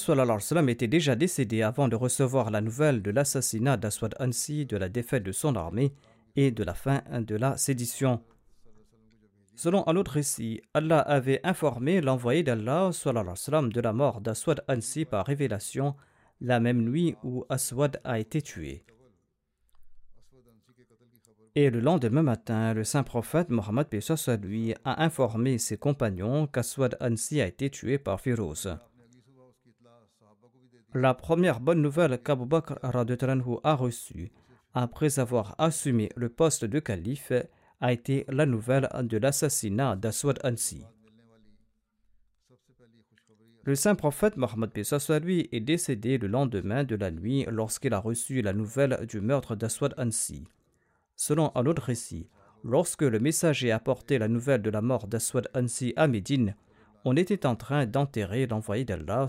était 0.68 0.86
déjà 0.86 1.16
décédé 1.16 1.62
avant 1.62 1.88
de 1.88 1.96
recevoir 1.96 2.52
la 2.52 2.60
nouvelle 2.60 3.02
de 3.02 3.10
l'assassinat 3.10 3.76
d'Aswad 3.76 4.14
Ansi, 4.20 4.66
de 4.66 4.76
la 4.76 4.88
défaite 4.88 5.24
de 5.24 5.32
son 5.32 5.56
armée 5.56 5.92
et 6.36 6.50
de 6.50 6.64
la 6.64 6.74
fin 6.74 7.02
de 7.10 7.36
la 7.36 7.56
sédition. 7.56 8.22
Selon 9.54 9.86
un 9.86 9.96
autre 9.96 10.12
récit, 10.12 10.62
Allah 10.74 11.00
avait 11.00 11.40
informé 11.44 12.00
l'envoyé 12.00 12.42
d'Allah 12.42 12.90
de 12.90 13.80
la 13.80 13.92
mort 13.92 14.20
d'Aswad 14.20 14.64
Ansi 14.68 15.04
par 15.04 15.26
révélation 15.26 15.94
la 16.40 16.58
même 16.58 16.82
nuit 16.82 17.14
où 17.22 17.44
Aswad 17.48 18.00
a 18.02 18.18
été 18.18 18.42
tué. 18.42 18.84
Et 21.54 21.70
le 21.70 21.80
lendemain 21.80 22.22
matin, 22.22 22.72
le 22.72 22.82
saint 22.82 23.02
prophète 23.02 23.50
Mohammed 23.50 23.86
lui 24.42 24.74
a 24.84 25.04
informé 25.04 25.58
ses 25.58 25.76
compagnons 25.76 26.46
qu'Aswad 26.46 26.96
Ansi 27.00 27.40
a 27.42 27.46
été 27.46 27.68
tué 27.68 27.98
par 27.98 28.20
Firouz. 28.20 28.74
La 30.94 31.14
première 31.14 31.60
bonne 31.60 31.80
nouvelle 31.80 32.20
qu'Abu 32.22 32.46
Bakr 32.46 32.78
a 32.82 33.74
reçue 33.74 34.32
après 34.74 35.18
avoir 35.18 35.54
assumé 35.58 36.10
le 36.16 36.28
poste 36.28 36.64
de 36.64 36.78
calife 36.78 37.32
a 37.80 37.92
été 37.92 38.24
la 38.28 38.46
nouvelle 38.46 38.88
de 39.02 39.18
l'assassinat 39.18 39.96
d'Aswad 39.96 40.38
Ansi. 40.44 40.84
Le 43.64 43.76
saint 43.76 43.94
prophète 43.94 44.36
Mohammed 44.36 44.70
lui 45.22 45.48
est 45.52 45.60
décédé 45.60 46.18
le 46.18 46.26
lendemain 46.26 46.82
de 46.82 46.96
la 46.96 47.12
nuit 47.12 47.46
lorsqu'il 47.48 47.94
a 47.94 47.98
reçu 47.98 48.42
la 48.42 48.52
nouvelle 48.52 49.06
du 49.08 49.20
meurtre 49.20 49.54
d'Aswad 49.54 49.94
Ansi. 49.98 50.44
Selon 51.14 51.52
un 51.54 51.66
autre 51.66 51.82
récit, 51.82 52.28
lorsque 52.64 53.02
le 53.02 53.20
messager 53.20 53.70
apporté 53.70 54.18
la 54.18 54.26
nouvelle 54.26 54.62
de 54.62 54.70
la 54.70 54.82
mort 54.82 55.06
d'Aswad 55.06 55.48
Ansi 55.54 55.92
à 55.94 56.08
Médine, 56.08 56.56
on 57.04 57.16
était 57.16 57.46
en 57.46 57.54
train 57.54 57.86
d'enterrer 57.86 58.46
l'envoyé 58.46 58.84
d'Allah. 58.84 59.26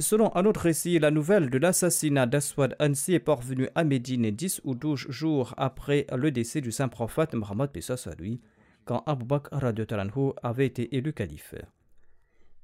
Selon 0.00 0.34
un 0.34 0.44
autre 0.44 0.62
récit, 0.62 0.98
la 0.98 1.12
nouvelle 1.12 1.50
de 1.50 1.58
l'assassinat 1.58 2.26
d'Aswad 2.26 2.74
Ansi 2.80 3.14
est 3.14 3.20
parvenue 3.20 3.68
à 3.76 3.84
Médine 3.84 4.28
10 4.28 4.62
ou 4.64 4.74
12 4.74 5.06
jours 5.08 5.54
après 5.56 6.04
le 6.12 6.32
décès 6.32 6.60
du 6.60 6.72
saint 6.72 6.88
prophète 6.88 7.32
Muhammad 7.34 7.70
lui, 8.18 8.40
quand 8.84 9.04
Abu 9.06 9.24
Bakr 9.24 9.54
avait 10.42 10.66
été 10.66 10.96
élu 10.96 11.12
calife. 11.12 11.54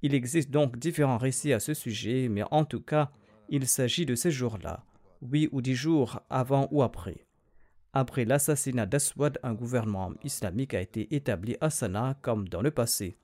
Il 0.02 0.12
existe 0.12 0.50
donc 0.50 0.76
différents 0.76 1.18
récits 1.18 1.52
à 1.52 1.60
ce 1.60 1.72
sujet, 1.72 2.26
mais 2.28 2.42
en 2.50 2.64
tout 2.64 2.80
cas, 2.80 3.12
il 3.48 3.68
s'agit 3.68 4.06
de 4.06 4.16
ces 4.16 4.32
jours-là, 4.32 4.84
huit 5.22 5.48
ou 5.52 5.62
dix 5.62 5.76
jours 5.76 6.20
avant 6.30 6.66
ou 6.72 6.82
après. 6.82 7.26
Après 7.92 8.24
l'assassinat 8.24 8.86
d'Aswad, 8.86 9.38
un 9.44 9.54
gouvernement 9.54 10.12
islamique 10.24 10.74
a 10.74 10.80
été 10.80 11.14
établi 11.14 11.56
à 11.60 11.70
Sanaa 11.70 12.14
comme 12.22 12.48
dans 12.48 12.60
le 12.60 12.72
passé, 12.72 13.18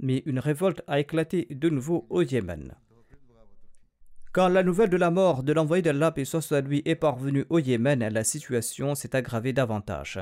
mais 0.00 0.24
une 0.26 0.40
révolte 0.40 0.82
a 0.88 0.98
éclaté 0.98 1.46
de 1.48 1.68
nouveau 1.68 2.08
au 2.10 2.22
Yémen. 2.22 2.74
Quand 4.32 4.48
la 4.48 4.62
nouvelle 4.62 4.88
de 4.88 4.96
la 4.96 5.10
mort 5.10 5.42
de 5.42 5.52
l'envoyé 5.52 5.82
d'Allah 5.82 6.14
et 6.16 6.24
soit 6.24 6.62
lui 6.62 6.80
est 6.86 6.94
parvenue 6.94 7.44
au 7.50 7.58
Yémen, 7.58 8.08
la 8.08 8.24
situation 8.24 8.94
s'est 8.94 9.14
aggravée 9.14 9.52
davantage. 9.52 10.20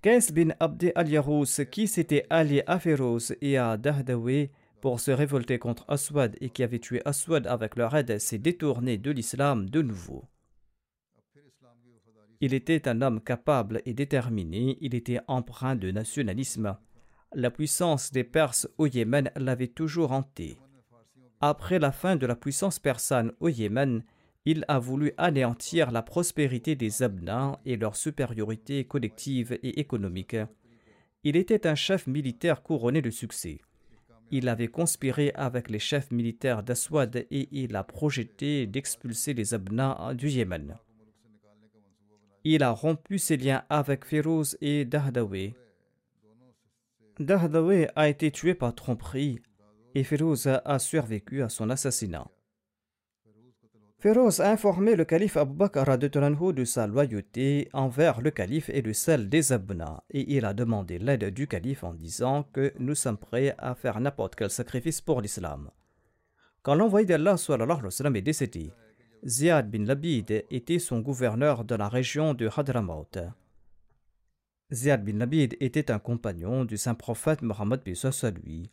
Qais 0.00 0.32
bin 0.32 0.54
Abd 0.58 0.90
al-Yarous, 0.94 1.66
qui 1.70 1.86
s'était 1.86 2.24
allié 2.30 2.62
à 2.66 2.78
Féroz 2.78 3.34
et 3.42 3.58
à 3.58 3.76
Dahdawi 3.76 4.48
pour 4.80 5.00
se 5.00 5.10
révolter 5.10 5.58
contre 5.58 5.84
Aswad 5.88 6.34
et 6.40 6.48
qui 6.48 6.62
avait 6.62 6.78
tué 6.78 7.02
Aswad 7.04 7.46
avec 7.46 7.76
leur 7.76 7.94
aide, 7.94 8.18
s'est 8.18 8.38
détourné 8.38 8.96
de 8.96 9.10
l'islam 9.10 9.68
de 9.68 9.82
nouveau. 9.82 10.24
Il 12.40 12.54
était 12.54 12.88
un 12.88 13.02
homme 13.02 13.20
capable 13.20 13.82
et 13.84 13.92
déterminé, 13.92 14.78
il 14.80 14.94
était 14.94 15.20
empreint 15.26 15.76
de 15.76 15.90
nationalisme. 15.90 16.74
La 17.34 17.50
puissance 17.50 18.12
des 18.12 18.24
Perses 18.24 18.66
au 18.78 18.86
Yémen 18.86 19.30
l'avait 19.36 19.66
toujours 19.66 20.12
hanté. 20.12 20.56
Après 21.48 21.78
la 21.78 21.92
fin 21.92 22.16
de 22.16 22.26
la 22.26 22.34
puissance 22.34 22.80
persane 22.80 23.30
au 23.38 23.48
Yémen, 23.48 24.02
il 24.46 24.64
a 24.66 24.80
voulu 24.80 25.12
anéantir 25.16 25.92
la 25.92 26.02
prospérité 26.02 26.74
des 26.74 27.04
Abnans 27.04 27.60
et 27.64 27.76
leur 27.76 27.94
supériorité 27.94 28.84
collective 28.84 29.56
et 29.62 29.78
économique. 29.78 30.36
Il 31.22 31.36
était 31.36 31.68
un 31.68 31.76
chef 31.76 32.08
militaire 32.08 32.64
couronné 32.64 33.00
de 33.00 33.10
succès. 33.10 33.60
Il 34.32 34.48
avait 34.48 34.66
conspiré 34.66 35.30
avec 35.36 35.70
les 35.70 35.78
chefs 35.78 36.10
militaires 36.10 36.64
d'Aswad 36.64 37.14
et 37.30 37.48
il 37.52 37.76
a 37.76 37.84
projeté 37.84 38.66
d'expulser 38.66 39.32
les 39.32 39.54
Abnans 39.54 40.14
du 40.14 40.28
Yémen. 40.28 40.76
Il 42.42 42.64
a 42.64 42.72
rompu 42.72 43.20
ses 43.20 43.36
liens 43.36 43.62
avec 43.68 44.04
Férouz 44.04 44.58
et 44.60 44.84
Dahdawi. 44.84 45.54
Dahdawi 47.20 47.86
a 47.94 48.08
été 48.08 48.32
tué 48.32 48.56
par 48.56 48.74
tromperie 48.74 49.38
et 49.96 50.04
Férouz 50.04 50.46
a 50.46 50.78
survécu 50.78 51.42
à 51.42 51.48
son 51.48 51.70
assassinat. 51.70 52.28
Férouz 53.98 54.40
a 54.40 54.50
informé 54.50 54.94
le 54.94 55.06
calife 55.06 55.38
Abu 55.38 55.54
Bakr 55.54 55.96
de 55.96 56.64
sa 56.64 56.86
loyauté 56.86 57.70
envers 57.72 58.20
le 58.20 58.30
calife 58.30 58.68
et 58.68 58.82
de 58.82 58.92
celle 58.92 59.30
des 59.30 59.54
Abna, 59.54 60.04
et 60.10 60.36
il 60.36 60.44
a 60.44 60.52
demandé 60.52 60.98
l'aide 60.98 61.32
du 61.32 61.46
calife 61.48 61.82
en 61.82 61.94
disant 61.94 62.42
que 62.52 62.74
nous 62.78 62.94
sommes 62.94 63.16
prêts 63.16 63.54
à 63.56 63.74
faire 63.74 63.98
n'importe 63.98 64.34
quel 64.34 64.50
sacrifice 64.50 65.00
pour 65.00 65.22
l'islam. 65.22 65.70
Quand 66.62 66.74
l'envoyé 66.74 67.06
d'Allah 67.06 67.36
est 67.38 68.20
décédé, 68.20 68.72
Ziad 69.24 69.70
bin 69.70 69.86
Labid 69.86 70.44
était 70.50 70.78
son 70.78 71.00
gouverneur 71.00 71.64
de 71.64 71.74
la 71.74 71.88
région 71.88 72.34
de 72.34 72.50
Hadramaut. 72.54 73.16
Ziad 74.70 75.02
bin 75.02 75.16
Labid 75.16 75.56
était 75.58 75.90
un 75.90 75.98
compagnon 75.98 76.66
du 76.66 76.76
saint 76.76 76.94
prophète 76.94 77.40
Mohammed 77.40 77.80
lui 78.44 78.70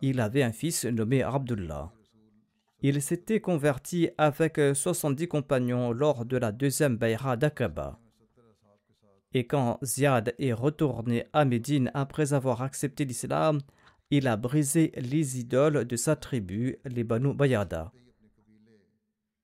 il 0.00 0.20
avait 0.20 0.42
un 0.42 0.52
fils 0.52 0.84
nommé 0.84 1.22
Abdullah. 1.22 1.92
Il 2.82 3.02
s'était 3.02 3.40
converti 3.40 4.08
avec 4.16 4.58
70 4.74 5.28
compagnons 5.28 5.92
lors 5.92 6.24
de 6.24 6.36
la 6.36 6.50
deuxième 6.50 6.96
Bayra 6.96 7.36
d'Aqaba. 7.36 7.98
Et 9.32 9.46
quand 9.46 9.78
Ziad 9.84 10.34
est 10.38 10.52
retourné 10.52 11.26
à 11.32 11.44
Médine 11.44 11.90
après 11.94 12.32
avoir 12.32 12.62
accepté 12.62 13.04
l'islam, 13.04 13.60
il 14.10 14.26
a 14.26 14.36
brisé 14.36 14.92
les 14.96 15.38
idoles 15.38 15.84
de 15.84 15.96
sa 15.96 16.16
tribu, 16.16 16.78
les 16.84 17.04
Banu 17.04 17.32
Bayada. 17.32 17.92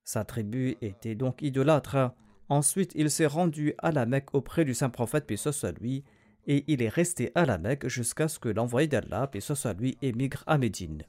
Sa 0.02 0.24
tribu 0.24 0.76
était 0.80 1.14
donc 1.14 1.40
idolâtre. 1.40 2.12
Ensuite, 2.48 2.92
il 2.96 3.10
s'est 3.10 3.26
rendu 3.26 3.74
à 3.78 3.92
la 3.92 4.06
Mecque 4.06 4.34
auprès 4.34 4.64
du 4.64 4.74
saint 4.74 4.90
prophète, 4.90 5.26
paix 5.26 5.36
soit 5.36 5.72
lui, 5.80 6.04
et 6.46 6.64
il 6.68 6.82
est 6.82 6.88
resté 6.88 7.32
à 7.34 7.44
la 7.44 7.58
Mecque 7.58 7.88
jusqu'à 7.88 8.28
ce 8.28 8.38
que 8.38 8.48
l'envoyé 8.48 8.88
d'Allah, 8.88 9.26
paix 9.26 9.40
soit 9.40 9.74
lui, 9.74 9.98
émigre 10.02 10.42
à 10.46 10.58
Médine. 10.58 11.02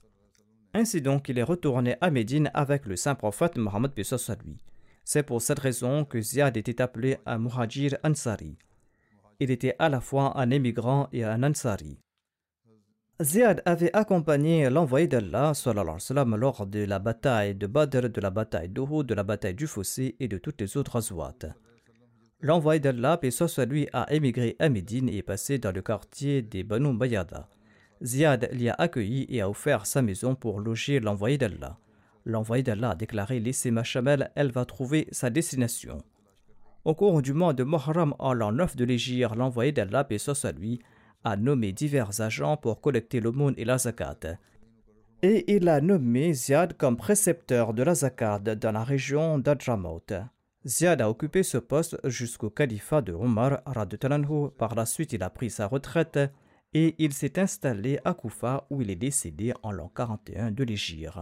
Ainsi 0.74 1.02
donc, 1.02 1.30
il 1.30 1.40
est 1.40 1.44
retourné 1.44 1.96
à 2.02 2.12
Médine 2.12 2.52
avec 2.54 2.86
le 2.86 2.96
saint 2.96 3.16
prophète 3.16 3.58
Mohammed, 3.58 3.92
lui. 3.96 4.60
C'est 5.04 5.24
pour 5.24 5.42
cette 5.42 5.60
raison 5.60 6.06
que 6.06 6.22
Ziad 6.22 6.58
était 6.58 6.82
appelé 6.82 7.18
un 7.26 7.38
Muhajir 7.38 7.98
Ansari. 8.04 8.58
Il 9.40 9.52
était 9.52 9.76
à 9.80 9.90
la 9.90 10.02
fois 10.02 10.38
un 10.38 10.50
émigrant 10.50 11.08
et 11.14 11.24
un 11.24 11.44
Ansari. 11.44 11.98
Ziad 13.22 13.64
avait 13.66 13.96
accompagné 13.96 14.70
l'envoyé 14.70 15.08
d'Allah 15.08 15.54
lors 15.66 16.68
de 16.68 16.84
la 16.84 17.00
bataille 17.00 17.56
de 17.56 17.66
Badr, 17.66 18.10
de 18.10 18.22
la 18.22 18.30
bataille 18.30 18.70
d'Uhud, 18.70 19.08
de 19.08 19.14
la 19.16 19.24
bataille 19.24 19.56
du 19.56 19.66
Fossé 19.66 20.16
et 20.20 20.28
de 20.28 20.38
toutes 20.38 20.62
les 20.62 20.78
autres 20.78 20.98
azouates. 20.98 21.48
L'envoyé 22.40 22.80
d'Allah, 22.80 23.18
et 23.24 23.32
soit 23.32 23.66
lui, 23.66 23.88
a 23.94 24.14
émigré 24.14 24.56
à 24.60 24.70
Médine 24.70 25.10
et 25.10 25.24
passé 25.24 25.58
dans 25.58 25.72
le 25.72 25.82
quartier 25.82 26.44
des 26.44 26.64
Banu 26.64 26.96
Bayada. 26.96 27.50
Ziad 28.04 28.50
l'y 28.52 28.70
a 28.70 28.76
accueilli 28.78 29.26
et 29.30 29.42
a 29.42 29.50
offert 29.50 29.88
sa 29.88 30.04
maison 30.04 30.36
pour 30.36 30.60
loger 30.60 31.00
l'envoyé 31.00 31.40
d'Allah. 31.40 31.80
L'envoyé 32.26 32.62
d'Allah 32.62 32.92
a 32.92 32.96
déclaré 32.96 33.40
Laissez 33.40 33.72
ma 33.72 33.84
chamelle, 33.84 34.30
elle 34.36 34.52
va 34.52 34.66
trouver 34.66 35.08
sa 35.12 35.32
destination. 35.32 35.98
Au 36.86 36.94
cours 36.94 37.24
du 37.24 37.34
mois 37.34 37.54
de 37.54 37.64
Muharram, 37.64 38.14
en 38.20 38.34
l'an 38.34 38.52
9 38.52 38.76
de 38.76 38.86
l'Égypte, 38.86 39.36
l'envoyé 39.36 39.72
d'Allah, 39.72 40.06
et 40.12 40.20
soit 40.20 40.52
lui, 40.52 40.80
a 41.24 41.38
nommé 41.38 41.72
divers 41.72 42.22
agents 42.22 42.56
pour 42.56 42.82
collecter 42.82 43.20
l'aumône 43.20 43.56
et 43.58 43.66
la 43.66 43.80
zakat. 43.80 44.38
Et 45.24 45.56
il 45.56 45.68
a 45.68 45.82
nommé 45.82 46.34
Ziad 46.34 46.78
comme 46.78 46.98
précepteur 46.98 47.74
de 47.74 47.82
la 47.82 47.96
zakat 47.96 48.38
dans 48.40 48.72
la 48.72 48.84
région 48.84 49.40
d'Adramaut. 49.40 50.04
Ziad 50.68 51.02
a 51.02 51.10
occupé 51.10 51.44
ce 51.44 51.58
poste 51.58 51.98
jusqu'au 52.04 52.50
califat 52.50 53.02
de 53.02 53.14
Omar 53.14 53.62
Par 54.58 54.76
la 54.76 54.86
suite, 54.86 55.14
il 55.14 55.24
a 55.24 55.30
pris 55.30 55.50
sa 55.50 55.68
retraite 55.68 56.20
et 56.74 56.96
il 56.98 57.14
s'est 57.14 57.40
installé 57.40 58.00
à 58.04 58.14
Koufa 58.14 58.68
où 58.70 58.82
il 58.82 58.90
est 58.90 58.96
décédé 58.96 59.54
en 59.64 59.72
l'an 59.72 59.90
41 59.96 60.52
de 60.52 60.64
l'Égypte. 60.64 61.18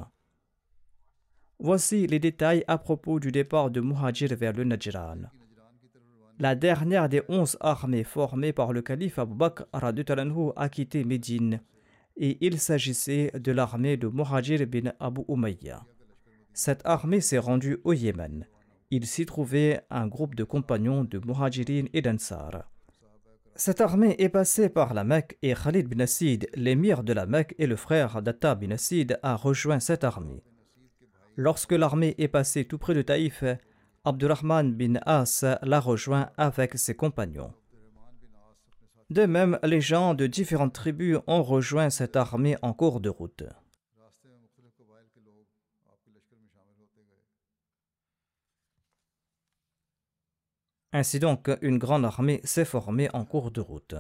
Voici 1.59 2.07
les 2.07 2.19
détails 2.19 2.63
à 2.67 2.77
propos 2.77 3.19
du 3.19 3.31
départ 3.31 3.69
de 3.69 3.81
Muhajir 3.81 4.35
vers 4.35 4.53
le 4.53 4.63
Najran 4.63 5.29
la 6.39 6.55
dernière 6.55 7.07
des 7.07 7.21
onze 7.29 7.57
armées 7.61 8.03
formées 8.03 8.53
par 8.53 8.73
le 8.73 8.81
calife 8.81 9.19
Abu 9.19 9.35
Bakr 9.35 9.65
a 9.71 10.69
quitté 10.69 11.03
Médine 11.03 11.61
et 12.17 12.37
il 12.45 12.59
s'agissait 12.59 13.31
de 13.35 13.51
l'armée 13.51 13.97
de 13.97 14.07
Muhajir 14.07 14.65
bin 14.67 14.91
Abu 14.99 15.21
Umayya. 15.29 15.85
Cette 16.53 16.81
armée 16.85 17.21
s'est 17.21 17.37
rendue 17.37 17.77
au 17.83 17.93
Yémen. 17.93 18.45
Il 18.91 19.05
s'y 19.07 19.25
trouvait 19.25 19.81
un 19.89 20.07
groupe 20.07 20.35
de 20.35 20.43
compagnons 20.43 21.03
de 21.03 21.19
Muhajirin 21.19 21.85
et 21.93 22.01
d'Ansar. 22.01 22.69
Cette 23.55 23.81
armée 23.81 24.15
est 24.19 24.29
passée 24.29 24.69
par 24.69 24.93
la 24.93 25.03
Mecque 25.03 25.37
et 25.41 25.53
Khalid 25.53 25.87
bin 25.87 26.01
Asid, 26.01 26.47
l'émir 26.55 27.03
de 27.03 27.13
la 27.13 27.25
Mecque 27.25 27.55
et 27.57 27.67
le 27.67 27.77
frère 27.77 28.21
d'Atta 28.21 28.53
bin 28.53 28.71
Asid, 28.71 29.17
a 29.23 29.35
rejoint 29.35 29.79
cette 29.79 30.03
armée. 30.03 30.43
Lorsque 31.37 31.71
l'armée 31.71 32.15
est 32.17 32.27
passée 32.27 32.65
tout 32.65 32.77
près 32.77 32.93
de 32.93 33.01
Taïf, 33.01 33.43
Abdurrahman 34.03 34.73
bin 34.73 34.99
As 35.05 35.43
l'a 35.63 35.79
rejoint 35.79 36.29
avec 36.37 36.77
ses 36.77 36.95
compagnons. 36.95 37.53
De 39.09 39.25
même, 39.25 39.57
les 39.63 39.81
gens 39.81 40.13
de 40.13 40.27
différentes 40.27 40.73
tribus 40.73 41.17
ont 41.25 41.43
rejoint 41.43 41.89
cette 41.89 42.15
armée 42.15 42.57
en 42.61 42.73
cours 42.73 42.99
de 42.99 43.09
route. 43.09 43.43
Ainsi 50.97 51.19
donc, 51.19 51.49
une 51.61 51.77
grande 51.77 52.05
armée 52.05 52.39
s'est 52.45 52.63
formée 52.63 53.09
en 53.11 53.25
cours 53.25 53.51
de 53.51 53.59
route. 53.59 53.95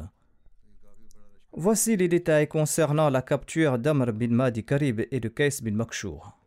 Voici 1.51 1.97
les 1.97 2.07
détails 2.07 2.47
concernant 2.47 3.09
la 3.09 3.21
capture 3.21 3.77
d'Amr 3.77 4.13
bin 4.13 4.29
Madi 4.29 4.63
Karib 4.63 5.01
et 5.11 5.19
de 5.19 5.27
Kais 5.27 5.61
bin 5.61 5.73
Makshour. 5.73 6.37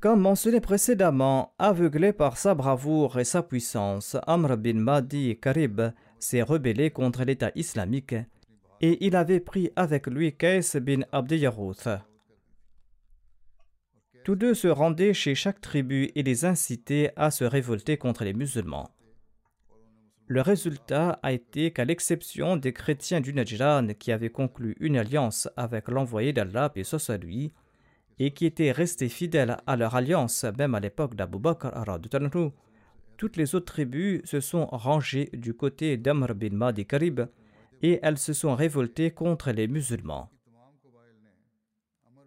Comme 0.00 0.20
mentionné 0.20 0.60
précédemment, 0.60 1.54
aveuglé 1.58 2.12
par 2.12 2.36
sa 2.36 2.54
bravoure 2.54 3.18
et 3.18 3.24
sa 3.24 3.42
puissance, 3.42 4.14
Amr 4.26 4.58
bin 4.58 4.74
Mahdi 4.74 5.38
Karib 5.40 5.80
s'est 6.18 6.42
rebellé 6.42 6.90
contre 6.90 7.24
l'État 7.24 7.50
islamique 7.54 8.14
et 8.82 9.06
il 9.06 9.16
avait 9.16 9.40
pris 9.40 9.70
avec 9.74 10.06
lui 10.06 10.36
Kais 10.36 10.60
bin 10.82 11.00
Abdiyarouth. 11.12 11.88
Tous 14.22 14.36
deux 14.36 14.52
se 14.52 14.68
rendaient 14.68 15.14
chez 15.14 15.34
chaque 15.34 15.62
tribu 15.62 16.12
et 16.14 16.22
les 16.22 16.44
incitaient 16.44 17.10
à 17.16 17.30
se 17.30 17.44
révolter 17.44 17.96
contre 17.96 18.24
les 18.24 18.34
musulmans. 18.34 18.90
Le 20.28 20.42
résultat 20.42 21.18
a 21.22 21.32
été 21.32 21.72
qu'à 21.72 21.86
l'exception 21.86 22.56
des 22.56 22.72
chrétiens 22.74 23.20
du 23.20 23.32
Najran 23.32 23.88
qui 23.98 24.12
avaient 24.12 24.30
conclu 24.30 24.76
une 24.78 24.98
alliance 24.98 25.48
avec 25.56 25.88
l'envoyé 25.88 26.34
d'Allah, 26.34 26.70
et 26.76 26.84
soit 26.84 27.16
lui, 27.16 27.52
et 28.18 28.32
qui 28.32 28.44
étaient 28.44 28.72
restés 28.72 29.08
fidèles 29.08 29.56
à 29.66 29.76
leur 29.76 29.94
alliance 29.94 30.44
même 30.58 30.74
à 30.74 30.80
l'époque 30.80 31.14
d'Abu 31.14 31.38
Bakr 31.38 31.70
toutes 33.18 33.36
les 33.36 33.56
autres 33.56 33.72
tribus 33.72 34.20
se 34.24 34.40
sont 34.40 34.66
rangées 34.66 35.28
du 35.32 35.52
côté 35.52 35.96
d'Amr 35.96 36.34
bin 36.36 36.54
Madi 36.54 36.86
Karib 36.86 37.22
et 37.82 37.98
elles 38.02 38.16
se 38.16 38.32
sont 38.32 38.54
révoltées 38.54 39.10
contre 39.10 39.50
les 39.50 39.66
musulmans. 39.66 40.30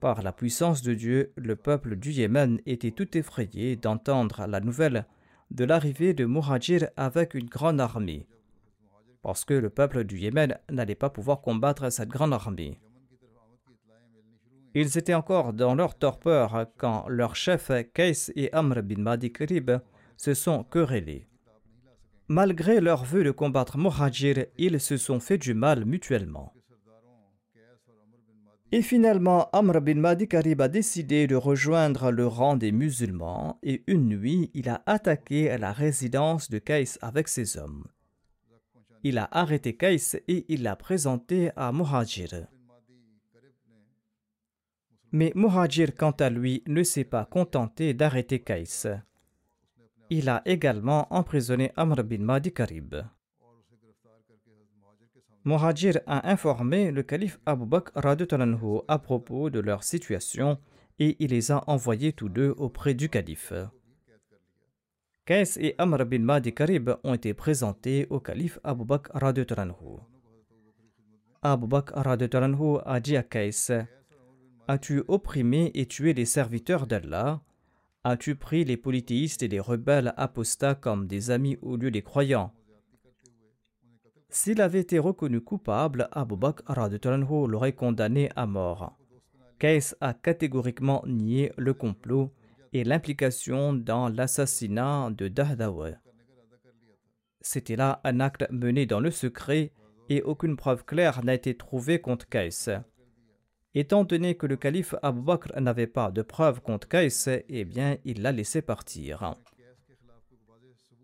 Par 0.02 0.22
la 0.22 0.34
puissance 0.34 0.82
de 0.82 0.94
Dieu, 0.94 1.32
le 1.38 1.56
peuple 1.56 1.96
du 1.96 2.12
Yémen 2.12 2.60
était 2.66 2.92
tout 2.92 3.18
effrayé 3.18 3.78
d'entendre 3.78 4.48
la 4.48 4.60
nouvelle 4.60 5.06
de 5.52 5.66
l'arrivée 5.66 6.14
de 6.14 6.26
Muhajir 6.26 6.90
avec 6.96 7.34
une 7.34 7.50
grande 7.50 7.82
armée, 7.82 8.26
parce 9.22 9.44
que 9.46 9.54
le 9.54 9.70
peuple 9.70 10.06
du 10.06 10.18
Yémen 10.18 10.58
n'allait 10.70 10.96
pas 10.96 11.10
pouvoir 11.10 11.42
combattre 11.42 11.92
cette 11.92 12.10
grande 12.10 12.34
armée. 12.34 12.80
Ils 14.74 14.98
étaient 14.98 15.14
encore 15.14 15.52
dans 15.52 15.76
leur 15.76 15.96
torpeur 15.96 16.68
quand 16.78 17.06
leurs 17.10 17.36
chefs 17.36 17.72
Kais 17.94 18.32
et 18.36 18.52
Amr 18.54 18.82
bin 18.82 19.02
Madi 19.02 19.32
Krib 19.34 19.72
se 20.16 20.34
sont 20.34 20.64
querellés. 20.64 21.28
Malgré 22.30 22.80
leur 22.80 23.04
vœu 23.04 23.26
de 23.26 23.32
combattre 23.32 23.78
Muhajir, 23.78 24.46
ils 24.58 24.80
se 24.80 24.96
sont 24.96 25.20
fait 25.20 25.38
du 25.38 25.54
mal 25.54 25.84
mutuellement. 25.84 26.54
Et 28.74 28.82
finalement, 28.82 29.50
Amr 29.52 29.82
bin 29.82 29.96
Madi 29.96 30.30
Karib 30.30 30.62
a 30.62 30.70
décidé 30.70 31.28
de 31.28 31.36
rejoindre 31.36 32.10
le 32.10 32.26
rang 32.26 32.56
des 32.56 32.72
musulmans 32.72 33.60
et 33.64 33.84
une 33.88 34.08
nuit, 34.08 34.50
il 34.54 34.70
a 34.70 34.82
attaqué 34.86 35.58
la 35.58 35.74
résidence 35.74 36.50
de 36.50 36.58
Kais 36.58 36.98
avec 37.02 37.28
ses 37.28 37.58
hommes. 37.58 37.84
Il 39.04 39.18
a 39.18 39.28
arrêté 39.30 39.76
Kais 39.76 40.24
et 40.30 40.46
il 40.48 40.64
l'a 40.64 40.78
présenté 40.78 41.52
à 41.58 41.74
Muhajir. 41.74 42.48
Mais 45.12 45.34
Muhajir, 45.36 45.94
quant 45.94 46.12
à 46.12 46.30
lui, 46.30 46.64
ne 46.66 46.84
s'est 46.84 47.04
pas 47.04 47.26
contenté 47.26 47.94
d'arrêter 47.94 48.40
Kais. 48.40 48.88
Il 50.10 50.30
a 50.30 50.42
également 50.46 51.14
emprisonné 51.14 51.74
Amr 51.76 52.06
bin 52.06 52.20
Madi 52.20 52.54
Karib. 52.54 52.96
Muhajir 55.44 56.02
a 56.06 56.30
informé 56.32 56.92
le 56.92 57.02
calife 57.02 57.40
Abu 57.46 57.66
Bakr 57.66 57.92
à 58.88 59.00
propos 59.00 59.50
de 59.50 59.60
leur 59.60 59.84
situation 59.84 60.60
et 61.00 61.16
il 61.20 61.32
les 61.32 61.52
a 61.52 61.64
envoyés 61.68 62.14
tous 62.14 62.30
deux 62.30 62.54
auprès 62.58 62.94
du 62.94 63.10
calife. 63.10 63.54
Kais 65.26 65.58
et 65.58 65.74
Amr 65.80 66.06
bin 66.06 66.20
Madi 66.20 66.54
Karib 66.54 66.92
ont 67.04 67.16
été 67.16 67.34
présentés 67.34 68.06
au 68.10 68.20
calife 68.20 68.60
Abu 68.64 68.86
Bakr 68.86 69.12
Abu 71.42 71.68
Bakr 71.68 72.08
a 72.86 73.00
dit 73.00 73.18
à 73.18 73.24
Kais 73.24 73.50
As-tu 74.68 75.04
opprimé 75.08 75.72
et 75.74 75.88
tué 75.88 76.14
les 76.14 76.26
serviteurs 76.26 76.86
d'Allah? 76.86 77.42
As-tu 78.04 78.36
pris 78.36 78.64
les 78.64 78.78
polythéistes 78.78 79.42
et 79.42 79.48
les 79.48 79.60
rebelles 79.60 80.14
apostats 80.18 80.76
comme 80.76 81.08
des 81.08 81.32
amis 81.32 81.58
au 81.62 81.78
lieu 81.78 81.90
des 81.90 82.04
croyants? 82.04 82.54
S'il 84.34 84.62
avait 84.62 84.80
été 84.80 84.98
reconnu 84.98 85.42
coupable, 85.42 86.08
Abu 86.14 86.38
Bakr 86.38 86.64
l'aurait 87.48 87.74
condamné 87.74 88.30
à 88.38 88.46
mort. 88.48 88.98
Kais 89.60 89.94
a 90.00 90.14
catégoriquement 90.14 91.04
nié 91.06 91.52
le 91.58 91.74
complot 91.74 92.32
et 92.72 92.86
l'implication 92.86 93.74
dans 93.74 94.08
l'assassinat 94.08 95.10
de 95.12 95.28
Dahdawa. 95.28 95.92
C'était 97.42 97.76
là 97.76 98.00
un 98.06 98.22
acte 98.22 98.48
mené 98.52 98.86
dans 98.86 99.02
le 99.02 99.12
secret 99.12 99.74
et 100.08 100.22
aucune 100.22 100.56
preuve 100.56 100.86
claire 100.86 101.26
n'a 101.26 101.34
été 101.34 101.58
trouvée 101.58 102.00
contre 102.00 102.30
Kais. 102.30 102.80
Étant 103.74 104.06
donné 104.06 104.36
que 104.36 104.48
le 104.48 104.56
calife 104.56 104.96
Abu 105.02 105.22
Bakr 105.22 105.60
n'avait 105.60 105.88
pas 105.88 106.10
de 106.10 106.22
preuves 106.22 106.62
contre 106.62 106.88
Kais, 106.88 107.44
eh 107.50 107.66
bien, 107.66 107.98
il 108.06 108.22
l'a 108.22 108.32
laissé 108.32 108.62
partir. 108.62 109.36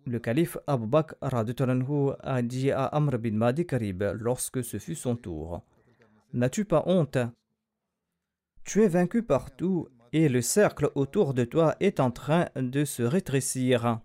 Le 0.08 0.20
calife 0.20 0.58
Abu 0.68 0.88
Bakr 0.88 1.18
a 1.22 2.42
dit 2.42 2.72
à 2.72 2.86
Amr 2.86 3.20
bin 3.20 3.34
Madi 3.34 3.66
Karib 3.66 4.02
lorsque 4.16 4.64
ce 4.64 4.80
fut 4.80 4.96
son 4.96 5.18
tour 5.18 5.66
N'as-tu 6.32 6.64
pas 6.64 6.84
honte? 6.86 7.18
Tu 8.64 8.84
es 8.84 8.88
vaincu 8.88 9.22
partout 9.22 9.90
et 10.14 10.30
le 10.30 10.42
cercle 10.42 10.92
autour 10.96 11.34
de 11.34 11.44
toi 11.44 11.76
est 11.82 12.00
en 12.00 12.12
train 12.12 12.48
de 12.56 12.86
se 12.86 13.04
rétrécir. 13.04 14.00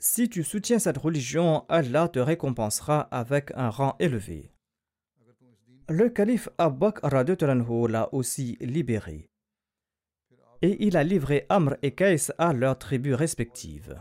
Si 0.00 0.28
tu 0.28 0.42
soutiens 0.42 0.80
cette 0.80 0.98
religion, 0.98 1.64
Allah 1.68 2.08
te 2.08 2.18
récompensera 2.18 3.02
avec 3.12 3.52
un 3.54 3.70
rang 3.70 3.94
élevé. 4.00 4.50
Le 5.88 6.08
calife 6.08 6.48
Abbaq 6.58 6.98
l'a 7.04 8.12
aussi 8.12 8.56
libéré. 8.60 9.30
Et 10.62 10.86
il 10.86 10.96
a 10.96 11.04
livré 11.04 11.46
Amr 11.48 11.76
et 11.82 11.92
Kais 11.92 12.32
à 12.38 12.52
leurs 12.52 12.78
tribus 12.78 13.14
respectives. 13.14 13.96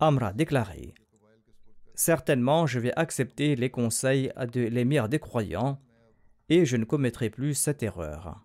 Amr 0.00 0.24
a 0.24 0.32
déclaré 0.32 0.94
Certainement, 1.94 2.66
je 2.66 2.78
vais 2.78 2.92
accepter 2.94 3.56
les 3.56 3.70
conseils 3.70 4.32
de 4.52 4.60
l'émir 4.60 5.08
des 5.08 5.18
croyants 5.18 5.80
et 6.48 6.64
je 6.64 6.76
ne 6.76 6.84
commettrai 6.84 7.28
plus 7.28 7.54
cette 7.54 7.82
erreur. 7.82 8.40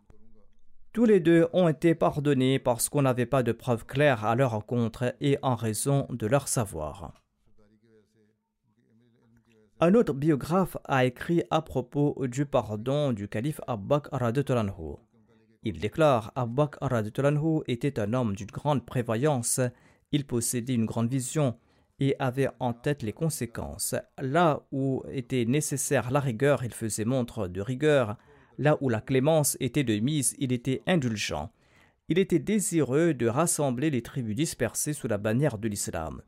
Tous 0.91 1.05
les 1.05 1.19
deux 1.19 1.47
ont 1.53 1.67
été 1.67 1.95
pardonnés 1.95 2.59
parce 2.59 2.89
qu'on 2.89 3.01
n'avait 3.03 3.25
pas 3.25 3.43
de 3.43 3.51
preuves 3.51 3.85
claires 3.85 4.25
à 4.25 4.35
leur 4.35 4.51
rencontre 4.51 5.15
et 5.21 5.37
en 5.41 5.55
raison 5.55 6.07
de 6.09 6.27
leur 6.27 6.47
savoir. 6.47 7.13
Un 9.79 9.95
autre 9.95 10.13
biographe 10.13 10.77
a 10.85 11.05
écrit 11.05 11.43
à 11.49 11.61
propos 11.61 12.15
du 12.27 12.45
pardon 12.45 13.11
du 13.11 13.27
calife 13.27 13.59
Abbaq 13.67 14.07
Radutranhu. 14.11 14.97
Il 15.63 15.79
déclare 15.79 16.31
Abbaq 16.35 16.75
Radutranhu 16.81 17.61
était 17.67 17.99
un 17.99 18.13
homme 18.13 18.35
d'une 18.35 18.47
grande 18.47 18.85
prévoyance, 18.85 19.61
il 20.11 20.25
possédait 20.25 20.75
une 20.75 20.85
grande 20.85 21.09
vision 21.09 21.57
et 21.99 22.15
avait 22.19 22.49
en 22.59 22.73
tête 22.73 23.01
les 23.01 23.13
conséquences. 23.13 23.95
Là 24.21 24.61
où 24.71 25.03
était 25.09 25.45
nécessaire 25.45 26.11
la 26.11 26.19
rigueur, 26.19 26.63
il 26.63 26.73
faisait 26.73 27.05
montre 27.05 27.47
de 27.47 27.61
rigueur. 27.61 28.17
Là 28.57 28.77
où 28.81 28.89
la 28.89 28.99
clémence 28.99 29.55
était 29.59 29.83
de 29.83 29.97
mise, 29.99 30.35
il 30.37 30.51
était 30.51 30.81
indulgent. 30.85 31.51
Il 32.09 32.19
était 32.19 32.39
désireux 32.39 33.13
de 33.13 33.27
rassembler 33.27 33.89
les 33.89 34.01
tribus 34.01 34.35
dispersées 34.35 34.93
sous 34.93 35.07
la 35.07 35.17
bannière 35.17 35.57
de 35.57 35.69
l'islam. 35.69 36.21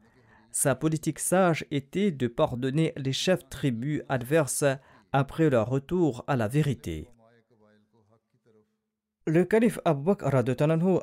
Sa 0.52 0.74
politique 0.74 1.20
sage 1.20 1.66
était 1.72 2.12
de 2.12 2.28
pardonner 2.28 2.94
les 2.96 3.12
chefs 3.12 3.50
tribus 3.50 4.02
adverses 4.08 4.64
après 5.12 5.50
leur 5.50 5.70
retour 5.70 6.24
à 6.28 6.38
la 6.38 6.48
vérité. 6.48 7.10
Le 9.28 9.44
calife 9.44 9.80
Abu 9.86 10.04
Bakr 10.04 10.30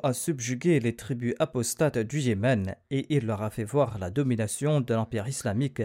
a 0.01 0.13
subjugué 0.13 0.79
les 0.79 0.95
tribus 0.95 1.35
apostates 1.39 1.97
du 1.97 2.21
Yémen 2.21 2.77
et 2.89 3.05
il 3.13 3.25
leur 3.25 3.41
a 3.41 3.49
fait 3.49 3.65
voir 3.65 3.99
la 3.99 4.11
domination 4.11 4.79
de 4.79 4.93
l'empire 4.93 5.27
islamique, 5.27 5.81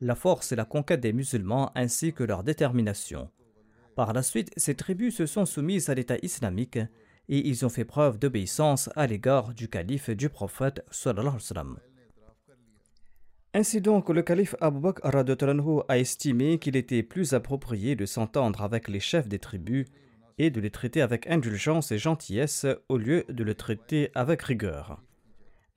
la 0.00 0.14
force 0.14 0.52
et 0.52 0.56
la 0.56 0.64
conquête 0.64 1.00
des 1.00 1.12
musulmans 1.12 1.72
ainsi 1.74 2.12
que 2.12 2.22
leur 2.22 2.44
détermination. 2.44 3.30
Par 3.96 4.12
la 4.12 4.22
suite, 4.22 4.52
ces 4.56 4.76
tribus 4.76 5.16
se 5.16 5.26
sont 5.26 5.44
soumises 5.44 5.90
à 5.90 5.94
l'État 5.94 6.18
islamique 6.22 6.78
et 7.28 7.48
ils 7.48 7.66
ont 7.66 7.68
fait 7.68 7.84
preuve 7.84 8.16
d'obéissance 8.16 8.88
à 8.94 9.08
l'égard 9.08 9.52
du 9.52 9.66
calife 9.68 10.10
du 10.10 10.28
prophète. 10.28 10.84
Ainsi 13.54 13.80
donc, 13.80 14.08
le 14.08 14.22
calife 14.22 14.54
Abu 14.60 14.78
Bakr 14.78 15.10
a 15.88 15.98
estimé 15.98 16.60
qu'il 16.60 16.76
était 16.76 17.02
plus 17.02 17.34
approprié 17.34 17.96
de 17.96 18.06
s'entendre 18.06 18.62
avec 18.62 18.86
les 18.86 19.00
chefs 19.00 19.26
des 19.26 19.40
tribus 19.40 19.86
et 20.38 20.50
de 20.50 20.60
les 20.60 20.70
traiter 20.70 21.02
avec 21.02 21.26
indulgence 21.26 21.92
et 21.92 21.98
gentillesse 21.98 22.66
au 22.88 22.96
lieu 22.96 23.24
de 23.28 23.44
les 23.44 23.54
traiter 23.54 24.10
avec 24.14 24.42
rigueur. 24.42 25.02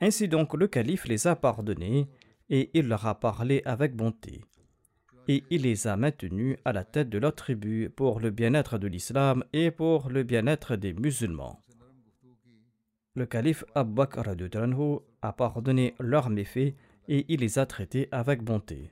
Ainsi 0.01 0.27
donc 0.27 0.53
le 0.53 0.67
calife 0.67 1.05
les 1.05 1.27
a 1.27 1.35
pardonnés 1.35 2.07
et 2.49 2.69
il 2.73 2.87
leur 2.87 3.05
a 3.07 3.19
parlé 3.19 3.61
avec 3.65 3.95
bonté. 3.95 4.41
Et 5.27 5.43
il 5.49 5.63
les 5.63 5.87
a 5.87 5.97
maintenus 5.97 6.57
à 6.65 6.73
la 6.73 6.83
tête 6.83 7.09
de 7.09 7.17
leur 7.17 7.33
tribu 7.33 7.89
pour 7.89 8.19
le 8.19 8.29
bien-être 8.29 8.77
de 8.77 8.87
l'islam 8.87 9.43
et 9.53 9.71
pour 9.71 10.09
le 10.09 10.23
bien-être 10.23 10.75
des 10.75 10.93
musulmans. 10.93 11.63
Le 13.15 13.25
calife 13.25 13.63
Abu 13.73 13.93
Bakr 13.93 14.23
a 15.21 15.33
pardonné 15.33 15.95
leurs 15.99 16.29
méfaits 16.29 16.75
et 17.07 17.25
il 17.29 17.39
les 17.39 17.57
a 17.57 17.65
traités 17.65 18.09
avec 18.11 18.43
bonté. 18.43 18.91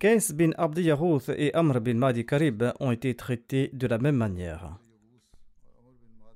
Qais 0.00 0.32
bin 0.32 0.52
Abdi 0.56 0.88
et 1.36 1.52
Amr 1.52 1.78
bin 1.82 1.92
Madi 1.92 2.24
Karib 2.24 2.64
ont 2.80 2.90
été 2.90 3.14
traités 3.14 3.68
de 3.74 3.86
la 3.86 3.98
même 3.98 4.16
manière. 4.16 4.78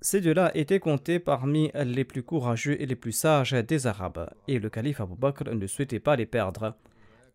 Ces 0.03 0.21
deux-là 0.21 0.55
étaient 0.55 0.81
comptés 0.81 1.19
parmi 1.19 1.71
les 1.75 2.05
plus 2.05 2.23
courageux 2.23 2.79
et 2.79 2.85
les 2.85 2.95
plus 2.95 3.13
sages 3.13 3.55
des 3.55 3.87
Arabes, 3.87 4.29
et 4.49 4.59
le 4.59 4.69
calife 4.69 5.01
Abu 5.01 5.15
Bakr 5.17 5.55
ne 5.55 5.67
souhaitait 5.67 5.99
pas 5.99 6.15
les 6.15 6.27
perdre. 6.27 6.77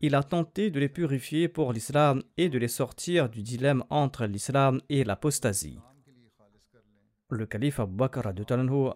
Il 0.02 0.14
a 0.14 0.22
tenté 0.22 0.70
de 0.70 0.80
les 0.80 0.88
purifier 0.88 1.48
pour 1.48 1.74
l'islam 1.74 2.22
et 2.38 2.50
de 2.50 2.60
les 2.60 2.68
sortir 2.68 3.28
du 3.28 3.42
dilemme 3.42 3.84
entre 3.90 4.28
l'islam 4.28 4.82
et 4.88 5.04
l'apostasie. 5.04 5.80
Le 7.32 7.48
calife 7.48 7.80
Abu 7.80 7.96
Bakr 7.96 8.22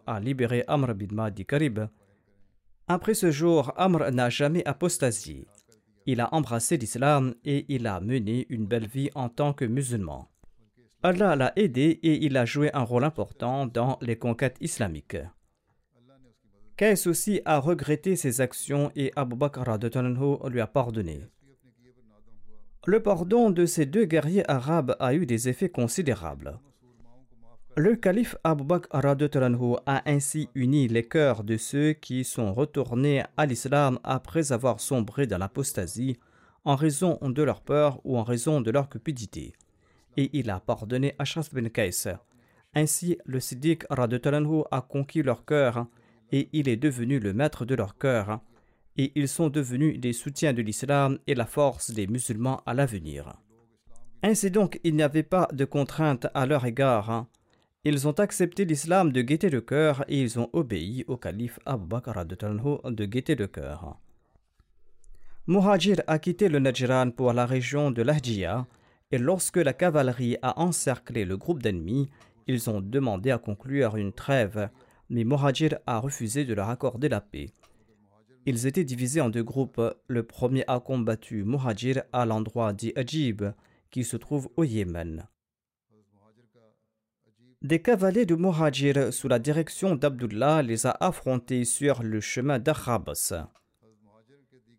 a 0.05 0.19
libéré 0.19 0.63
Amr 0.67 0.93
bin 0.93 1.15
Madi 1.15 1.47
Karib. 1.47 1.79
Après 2.87 3.15
ce 3.15 3.31
jour, 3.31 3.73
Amr 3.75 4.11
n'a 4.11 4.29
jamais 4.29 4.63
apostasié. 4.65 5.47
Il 6.05 6.19
a 6.21 6.33
embrassé 6.33 6.77
l'islam 6.77 7.33
et 7.45 7.65
il 7.69 7.87
a 7.87 7.99
mené 7.99 8.45
une 8.49 8.65
belle 8.65 8.87
vie 8.87 9.09
en 9.15 9.29
tant 9.29 9.53
que 9.53 9.65
musulman. 9.65 10.27
Allah 11.01 11.35
l'a 11.35 11.53
aidé 11.55 11.99
et 12.03 12.25
il 12.25 12.37
a 12.37 12.45
joué 12.45 12.69
un 12.73 12.83
rôle 12.83 13.03
important 13.03 13.65
dans 13.65 13.97
les 14.01 14.17
conquêtes 14.17 14.57
islamiques. 14.61 15.17
Qais 16.77 17.07
aussi 17.07 17.41
a 17.45 17.59
regretté 17.59 18.15
ses 18.15 18.41
actions 18.41 18.91
et 18.95 19.11
Abu 19.15 19.35
Bakr 19.35 19.63
lui 20.49 20.61
a 20.61 20.67
pardonné. 20.67 21.21
Le 22.85 23.01
pardon 23.01 23.49
de 23.49 23.65
ces 23.65 23.85
deux 23.85 24.05
guerriers 24.05 24.49
arabes 24.49 24.95
a 24.99 25.13
eu 25.13 25.25
des 25.25 25.47
effets 25.47 25.69
considérables. 25.69 26.59
Le 27.75 27.95
calife 27.95 28.35
Abu 28.43 28.63
Bakr 28.63 28.95
a 29.87 30.03
ainsi 30.05 30.47
uni 30.53 30.87
les 30.87 31.07
cœurs 31.07 31.43
de 31.43 31.57
ceux 31.57 31.93
qui 31.93 32.23
sont 32.23 32.53
retournés 32.53 33.23
à 33.35 33.47
l'islam 33.47 33.97
après 34.03 34.51
avoir 34.51 34.79
sombré 34.79 35.25
dans 35.25 35.39
l'apostasie 35.39 36.19
en 36.65 36.75
raison 36.75 37.17
de 37.19 37.41
leur 37.41 37.61
peur 37.61 37.99
ou 38.03 38.19
en 38.19 38.23
raison 38.23 38.61
de 38.61 38.69
leur 38.69 38.89
cupidité. 38.89 39.53
Et 40.17 40.29
il 40.33 40.51
a 40.51 40.59
pardonné 40.59 41.15
Ashraf 41.17 41.51
bin 41.51 41.67
Qais. 41.69 42.15
Ainsi, 42.75 43.17
le 43.25 43.39
Siddiq 43.39 43.85
a 43.89 44.81
conquis 44.81 45.23
leur 45.23 45.43
cœur 45.43 45.87
et 46.31 46.49
il 46.53 46.69
est 46.69 46.77
devenu 46.77 47.17
le 47.17 47.33
maître 47.33 47.65
de 47.65 47.73
leur 47.73 47.97
cœur. 47.97 48.39
Et 48.97 49.11
ils 49.15 49.27
sont 49.27 49.49
devenus 49.49 49.99
des 49.99 50.13
soutiens 50.13 50.53
de 50.53 50.61
l'islam 50.61 51.17
et 51.25 51.33
la 51.33 51.47
force 51.47 51.89
des 51.89 52.05
musulmans 52.05 52.61
à 52.67 52.75
l'avenir. 52.75 53.35
Ainsi 54.21 54.51
donc, 54.51 54.79
il 54.83 54.95
n'y 54.95 55.01
avait 55.01 55.23
pas 55.23 55.47
de 55.51 55.65
contrainte 55.65 56.27
à 56.35 56.45
leur 56.45 56.65
égard 56.67 57.25
ils 57.85 58.07
ont 58.07 58.19
accepté 58.19 58.63
l'islam 58.63 59.11
de 59.11 59.21
gaieté 59.21 59.49
de 59.49 59.59
cœur 59.59 60.05
et 60.07 60.21
ils 60.21 60.39
ont 60.39 60.49
obéi 60.53 61.03
au 61.07 61.17
calife 61.17 61.59
Abu 61.65 61.85
Bakr 61.85 62.25
de 62.25 63.05
gaieté 63.05 63.35
de 63.35 63.45
cœur. 63.45 63.97
Muhajir 65.47 66.01
a 66.07 66.19
quitté 66.19 66.47
le 66.47 66.59
Najran 66.59 67.11
pour 67.11 67.33
la 67.33 67.45
région 67.45 67.91
de 67.91 68.01
l'Ahjiya 68.01 68.65
et 69.11 69.17
lorsque 69.17 69.57
la 69.57 69.73
cavalerie 69.73 70.37
a 70.41 70.61
encerclé 70.61 71.25
le 71.25 71.35
groupe 71.35 71.61
d'ennemis, 71.61 72.09
ils 72.47 72.69
ont 72.69 72.79
demandé 72.79 73.31
à 73.31 73.37
conclure 73.37 73.97
une 73.97 74.13
trêve, 74.13 74.69
mais 75.09 75.25
Muhajir 75.25 75.77
a 75.85 75.99
refusé 75.99 76.45
de 76.45 76.53
leur 76.53 76.69
accorder 76.69 77.09
la 77.09 77.19
paix. 77.19 77.49
Ils 78.45 78.65
étaient 78.65 78.85
divisés 78.85 79.21
en 79.21 79.29
deux 79.29 79.43
groupes. 79.43 79.81
Le 80.07 80.23
premier 80.23 80.63
a 80.67 80.79
combattu 80.79 81.43
Muhajir 81.43 82.03
à 82.13 82.25
l'endroit 82.25 82.71
dit 82.71 82.93
Ajib, 82.95 83.43
qui 83.91 84.05
se 84.05 84.15
trouve 84.15 84.49
au 84.55 84.63
Yémen. 84.63 85.27
Des 87.63 87.81
cavaliers 87.81 88.25
de 88.25 88.35
Muhajir 88.35 89.13
sous 89.13 89.29
la 89.29 89.39
direction 89.39 89.95
d'Abdullah 89.95 90.61
les 90.61 90.85
a 90.85 90.97
affrontés 90.99 91.63
sur 91.63 92.03
le 92.03 92.19
chemin 92.19 92.59
d'Akhabas. 92.59 93.33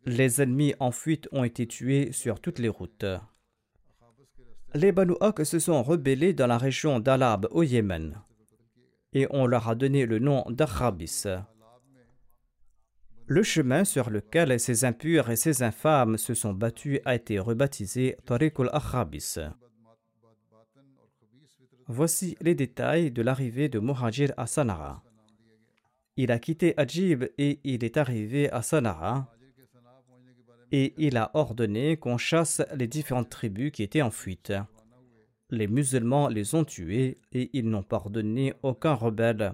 Les 0.04 0.42
ennemis 0.42 0.74
en 0.80 0.90
fuite 0.90 1.26
ont 1.32 1.44
été 1.44 1.66
tués 1.66 2.12
sur 2.12 2.40
toutes 2.40 2.58
les 2.58 2.68
routes. 2.68 3.06
Les 4.74 4.92
Banu 4.92 5.14
se 5.44 5.58
sont 5.58 5.82
rebellés 5.82 6.34
dans 6.34 6.46
la 6.46 6.58
région 6.58 7.00
d'Alab 7.00 7.48
au 7.52 7.62
Yémen 7.62 8.20
et 9.14 9.26
on 9.30 9.46
leur 9.46 9.68
a 9.68 9.74
donné 9.74 10.04
le 10.04 10.18
nom 10.18 10.44
d'Akhabis. 10.50 11.24
Le 13.26 13.42
chemin 13.42 13.84
sur 13.84 14.10
lequel 14.10 14.60
ces 14.60 14.84
impurs 14.84 15.30
et 15.30 15.36
ces 15.36 15.62
infâmes 15.62 16.18
se 16.18 16.34
sont 16.34 16.52
battus 16.52 17.00
a 17.06 17.14
été 17.14 17.38
rebaptisé 17.38 18.18
Tariq 18.26 18.60
al-Akhabis. 18.60 19.38
Voici 21.86 22.36
les 22.40 22.54
détails 22.54 23.10
de 23.10 23.20
l'arrivée 23.20 23.68
de 23.68 23.78
Muhajir 23.78 24.32
à 24.38 24.46
Sanara. 24.46 25.02
Il 26.16 26.30
a 26.30 26.38
quitté 26.38 26.72
Ajib 26.78 27.24
et 27.36 27.60
il 27.64 27.84
est 27.84 27.98
arrivé 27.98 28.50
à 28.50 28.62
Sanara 28.62 29.30
et 30.72 30.94
il 30.96 31.18
a 31.18 31.30
ordonné 31.34 31.96
qu'on 31.98 32.16
chasse 32.16 32.62
les 32.74 32.86
différentes 32.86 33.28
tribus 33.28 33.70
qui 33.70 33.82
étaient 33.82 34.02
en 34.02 34.10
fuite. 34.10 34.52
Les 35.50 35.68
musulmans 35.68 36.28
les 36.28 36.54
ont 36.54 36.64
tués 36.64 37.18
et 37.32 37.50
ils 37.52 37.68
n'ont 37.68 37.82
pardonné 37.82 38.54
aucun 38.62 38.94
rebelle. 38.94 39.52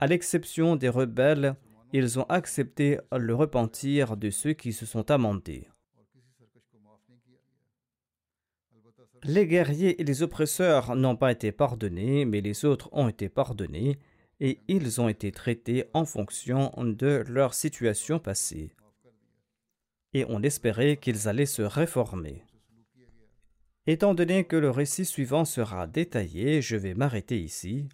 À 0.00 0.06
l'exception 0.06 0.76
des 0.76 0.88
rebelles, 0.88 1.56
ils 1.92 2.18
ont 2.18 2.24
accepté 2.24 2.98
le 3.16 3.34
repentir 3.34 4.16
de 4.16 4.30
ceux 4.30 4.54
qui 4.54 4.72
se 4.72 4.86
sont 4.86 5.10
amendés. 5.10 5.68
Les 9.28 9.48
guerriers 9.48 10.00
et 10.00 10.04
les 10.04 10.22
oppresseurs 10.22 10.94
n'ont 10.94 11.16
pas 11.16 11.32
été 11.32 11.50
pardonnés, 11.50 12.24
mais 12.24 12.40
les 12.40 12.64
autres 12.64 12.88
ont 12.92 13.08
été 13.08 13.28
pardonnés, 13.28 13.98
et 14.38 14.60
ils 14.68 15.00
ont 15.00 15.08
été 15.08 15.32
traités 15.32 15.86
en 15.94 16.04
fonction 16.04 16.72
de 16.76 17.24
leur 17.26 17.52
situation 17.54 18.20
passée. 18.20 18.70
Et 20.12 20.24
on 20.28 20.42
espérait 20.44 20.96
qu'ils 20.96 21.26
allaient 21.26 21.44
se 21.44 21.62
réformer. 21.62 22.44
Étant 23.88 24.14
donné 24.14 24.44
que 24.44 24.56
le 24.56 24.70
récit 24.70 25.04
suivant 25.04 25.44
sera 25.44 25.88
détaillé, 25.88 26.62
je 26.62 26.76
vais 26.76 26.94
m'arrêter 26.94 27.40
ici. 27.40 27.88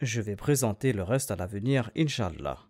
Je 0.00 0.20
vais 0.20 0.36
présenter 0.36 0.92
le 0.92 1.02
reste 1.02 1.30
à 1.30 1.36
l'avenir, 1.36 1.90
Inch'Allah. 1.96 2.69